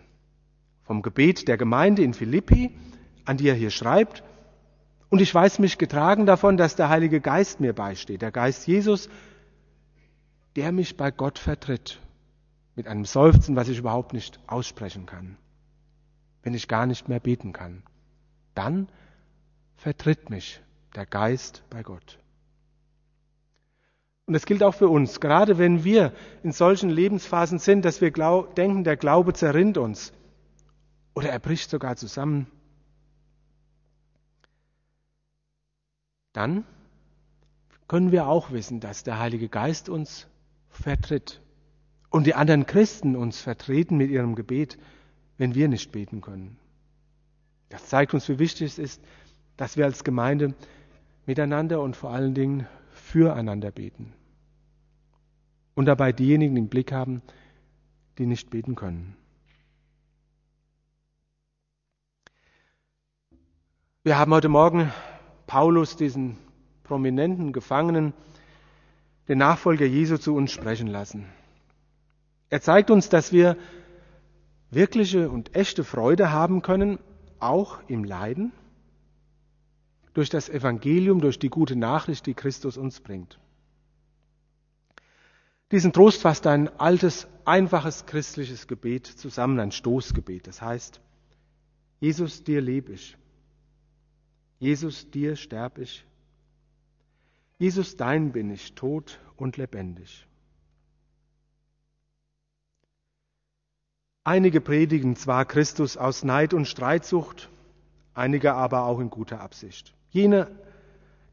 vom 0.83 1.01
Gebet 1.01 1.49
der 1.49 1.57
Gemeinde 1.57 2.03
in 2.03 2.13
Philippi, 2.13 2.77
an 3.25 3.39
die 3.39 3.49
er 3.49 3.55
hier 3.55 3.71
schreibt. 3.71 4.25
Und 5.09 5.23
ich 5.23 5.35
weiß 5.35 5.61
mich 5.61 5.79
getragen 5.79 6.27
davon, 6.27 6.59
dass 6.59 6.77
der 6.77 6.91
Heilige 6.91 7.23
Geist 7.23 7.61
mir 7.61 7.73
beisteht, 7.73 8.21
der 8.21 8.33
Geist 8.33 8.67
Jesus, 8.67 9.09
der 10.57 10.71
mich 10.73 10.99
bei 10.99 11.11
Gott 11.11 11.39
vertritt, 11.39 11.99
mit 12.81 12.89
einem 12.89 13.05
Seufzen, 13.05 13.57
was 13.57 13.69
ich 13.69 13.77
überhaupt 13.77 14.15
nicht 14.15 14.41
aussprechen 14.47 15.05
kann, 15.05 15.37
wenn 16.43 16.55
ich 16.55 16.67
gar 16.67 16.87
nicht 16.87 17.11
mehr 17.11 17.21
beten 17.21 17.53
kann. 17.53 17.83
Dann 18.55 18.89
vertritt 19.77 20.31
mich 20.31 20.63
der 20.95 21.05
Geist 21.05 21.63
bei 21.69 21.83
Gott. 21.83 22.19
Und 24.25 24.33
das 24.33 24.47
gilt 24.47 24.63
auch 24.63 24.75
für 24.75 24.89
uns, 24.89 25.21
gerade 25.21 25.59
wenn 25.59 25.85
wir 25.85 26.15
in 26.43 26.53
solchen 26.53 26.89
Lebensphasen 26.89 27.59
sind, 27.59 27.85
dass 27.85 28.01
wir 28.01 28.13
denken, 28.13 28.83
der 28.83 28.97
Glaube 28.97 29.35
zerrinnt 29.35 29.77
uns, 29.77 30.15
oder 31.13 31.29
er 31.29 31.39
bricht 31.39 31.69
sogar 31.69 31.97
zusammen. 31.97 32.47
Dann 36.33 36.65
können 37.89 38.11
wir 38.11 38.27
auch 38.27 38.53
wissen, 38.53 38.81
dass 38.81 39.05
der 39.05 39.19
Heilige 39.19 39.51
Geist 39.51 39.91
uns 39.91 40.29
vertritt 40.71 41.43
und 42.11 42.27
die 42.27 42.35
anderen 42.35 42.67
Christen 42.67 43.17
uns 43.17 43.41
vertreten 43.41 43.97
mit 43.97 44.11
ihrem 44.11 44.35
Gebet, 44.35 44.79
wenn 45.39 45.55
wir 45.55 45.69
nicht 45.69 45.93
beten 45.93 46.21
können. 46.21 46.59
Das 47.69 47.87
zeigt 47.87 48.13
uns, 48.13 48.29
wie 48.29 48.39
wichtig 48.39 48.67
es 48.67 48.79
ist, 48.79 49.03
dass 49.57 49.77
wir 49.77 49.85
als 49.85 50.05
Gemeinde 50.05 50.55
miteinander 51.25 51.81
und 51.81 51.97
vor 51.97 52.11
allen 52.11 52.35
Dingen 52.35 52.67
füreinander 52.93 53.71
beten 53.71 54.13
und 55.75 55.87
dabei 55.87 56.13
diejenigen 56.13 56.57
im 56.57 56.69
Blick 56.69 56.93
haben, 56.93 57.23
die 58.19 58.27
nicht 58.27 58.51
beten 58.51 58.75
können. 58.75 59.17
Wir 64.03 64.19
haben 64.19 64.33
heute 64.35 64.49
Morgen 64.49 64.93
Paulus, 65.47 65.97
diesen 65.97 66.37
prominenten 66.85 67.53
Gefangenen, 67.53 68.13
den 69.29 69.39
Nachfolger 69.39 69.87
Jesu, 69.87 70.17
zu 70.17 70.35
uns 70.35 70.51
sprechen 70.51 70.89
lassen. 70.89 71.27
Er 72.51 72.61
zeigt 72.61 72.91
uns, 72.91 73.09
dass 73.09 73.33
wir 73.33 73.57
wirkliche 74.71 75.31
und 75.31 75.55
echte 75.55 75.85
Freude 75.85 76.33
haben 76.33 76.63
können, 76.63 76.99
auch 77.39 77.81
im 77.89 78.05
Leiden, 78.05 78.53
durch 80.13 80.29
das 80.29 80.49
Evangelium, 80.49 81.21
durch 81.21 81.39
die 81.39 81.49
gute 81.49 81.77
Nachricht, 81.77 82.27
die 82.27 82.35
Christus 82.35 82.77
uns 82.77 83.01
bringt. 83.01 83.39
Diesen 85.71 85.93
Trost 85.93 86.23
fasst 86.23 86.49
ein 86.49 86.69
altes, 86.81 87.29
einfaches 87.45 88.07
christliches 88.07 88.67
Gebet 88.67 89.07
zusammen, 89.07 89.61
ein 89.61 89.71
Stoßgebet. 89.71 90.49
Das 90.49 90.61
heißt, 90.61 91.01
Jesus, 92.01 92.43
dir 92.43 92.61
lebe 92.61 92.93
ich. 92.93 93.17
Jesus, 94.59 95.09
dir 95.11 95.37
sterb 95.37 95.79
ich. 95.79 96.05
Jesus, 97.59 97.97
dein 97.97 98.33
bin 98.33 98.51
ich, 98.51 98.75
tot 98.75 99.21
und 99.37 99.57
lebendig. 99.57 100.27
Einige 104.23 104.61
predigen 104.61 105.17
zwar 105.17 105.47
Christus 105.47 105.97
aus 105.97 106.25
Neid 106.25 106.53
und 106.53 106.67
Streitsucht, 106.67 107.49
einige 108.13 108.53
aber 108.53 108.85
auch 108.85 109.01
in 109.01 109.09
guter 109.09 109.41
Absicht. 109.41 109.95
Jene, 110.11 110.47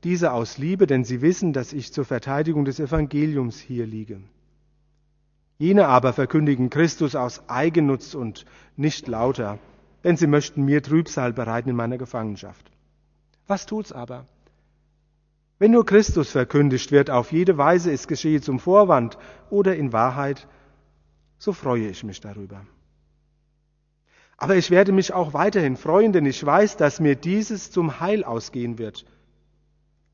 diese 0.06 0.32
aus 0.32 0.58
Liebe, 0.58 0.88
denn 0.88 1.04
sie 1.04 1.22
wissen, 1.22 1.52
dass 1.52 1.74
ich 1.74 1.92
zur 1.92 2.06
Verteidigung 2.06 2.64
des 2.64 2.80
Evangeliums 2.80 3.60
hier 3.60 3.86
liege. 3.86 4.22
Jene 5.58 5.88
aber 5.88 6.14
verkündigen 6.14 6.70
Christus 6.70 7.16
aus 7.16 7.50
Eigennutz 7.50 8.14
und 8.14 8.46
nicht 8.78 9.08
lauter, 9.10 9.60
denn 10.06 10.16
sie 10.16 10.28
möchten 10.28 10.64
mir 10.64 10.82
Trübsal 10.82 11.34
bereiten 11.34 11.70
in 11.70 11.76
meiner 11.76 11.98
Gefangenschaft. 11.98 12.72
Was 13.48 13.66
tut's 13.66 13.92
aber? 13.92 14.26
Wenn 15.60 15.72
nur 15.72 15.86
Christus 15.86 16.32
verkündigt 16.32 16.94
wird, 16.94 17.10
auf 17.10 17.34
jede 17.34 17.58
Weise 17.58 17.92
es 17.92 18.08
geschehe 18.08 18.40
zum 18.40 18.60
Vorwand 18.60 19.18
oder 19.50 19.76
in 19.76 19.92
Wahrheit, 19.92 20.48
so 21.38 21.52
freue 21.52 21.90
ich 21.90 22.06
mich 22.06 22.22
darüber. 22.22 22.62
Aber 24.38 24.56
ich 24.56 24.70
werde 24.70 24.92
mich 24.92 25.14
auch 25.14 25.34
weiterhin 25.34 25.78
freuen, 25.78 26.14
denn 26.14 26.26
ich 26.26 26.46
weiß, 26.46 26.78
dass 26.78 27.00
mir 27.00 27.16
dieses 27.16 27.72
zum 27.72 28.00
Heil 28.00 28.24
ausgehen 28.24 28.78
wird, 28.78 29.06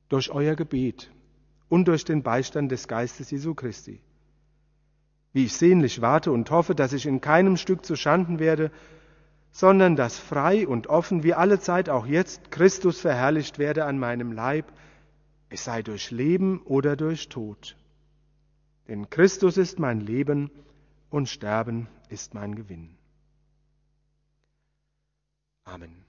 durch 0.07 0.31
euer 0.31 0.55
Gebet 0.55 1.11
und 1.67 1.89
durch 1.89 2.05
den 2.05 2.23
Beistand 2.23 2.71
des 2.71 2.87
Geistes 2.87 3.31
Jesu 3.31 3.53
Christi. 3.53 4.01
Wie 5.33 5.45
ich 5.45 5.53
sehnlich 5.53 6.01
warte 6.01 6.31
und 6.31 6.49
hoffe, 6.51 6.73
dass 6.73 6.93
ich 6.93 7.05
in 7.05 7.19
keinem 7.19 7.57
Stück 7.57 7.85
zu 7.85 7.95
Schanden 7.95 8.39
werde, 8.39 8.71
sondern 9.51 9.95
dass 9.95 10.17
frei 10.17 10.67
und 10.67 10.87
offen 10.87 11.23
wie 11.23 11.33
alle 11.33 11.59
Zeit 11.59 11.89
auch 11.89 12.05
jetzt 12.05 12.49
Christus 12.49 13.01
verherrlicht 13.01 13.59
werde 13.59 13.85
an 13.85 13.99
meinem 13.99 14.31
Leib, 14.31 14.71
es 15.49 15.65
sei 15.65 15.83
durch 15.83 16.11
Leben 16.11 16.61
oder 16.61 16.95
durch 16.95 17.29
Tod. 17.29 17.75
Denn 18.87 19.09
Christus 19.09 19.57
ist 19.57 19.79
mein 19.79 19.99
Leben 19.99 20.49
und 21.09 21.29
Sterben 21.29 21.87
ist 22.09 22.33
mein 22.33 22.55
Gewinn. 22.55 22.95
Amen. 25.65 26.03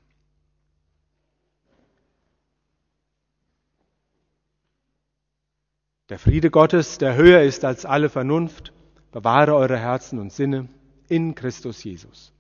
Der 6.11 6.19
Friede 6.19 6.51
Gottes, 6.51 6.99
der 6.99 7.17
höher 7.17 7.43
ist 7.43 7.64
als 7.64 7.87
alle 7.87 8.11
Vernunft, 8.11 8.73
bewahre 9.11 9.55
eure 9.55 9.79
Herzen 9.79 10.19
und 10.19 10.33
Sinne 10.33 10.69
in 11.09 11.35
Christus 11.35 11.83
Jesus. 11.83 12.33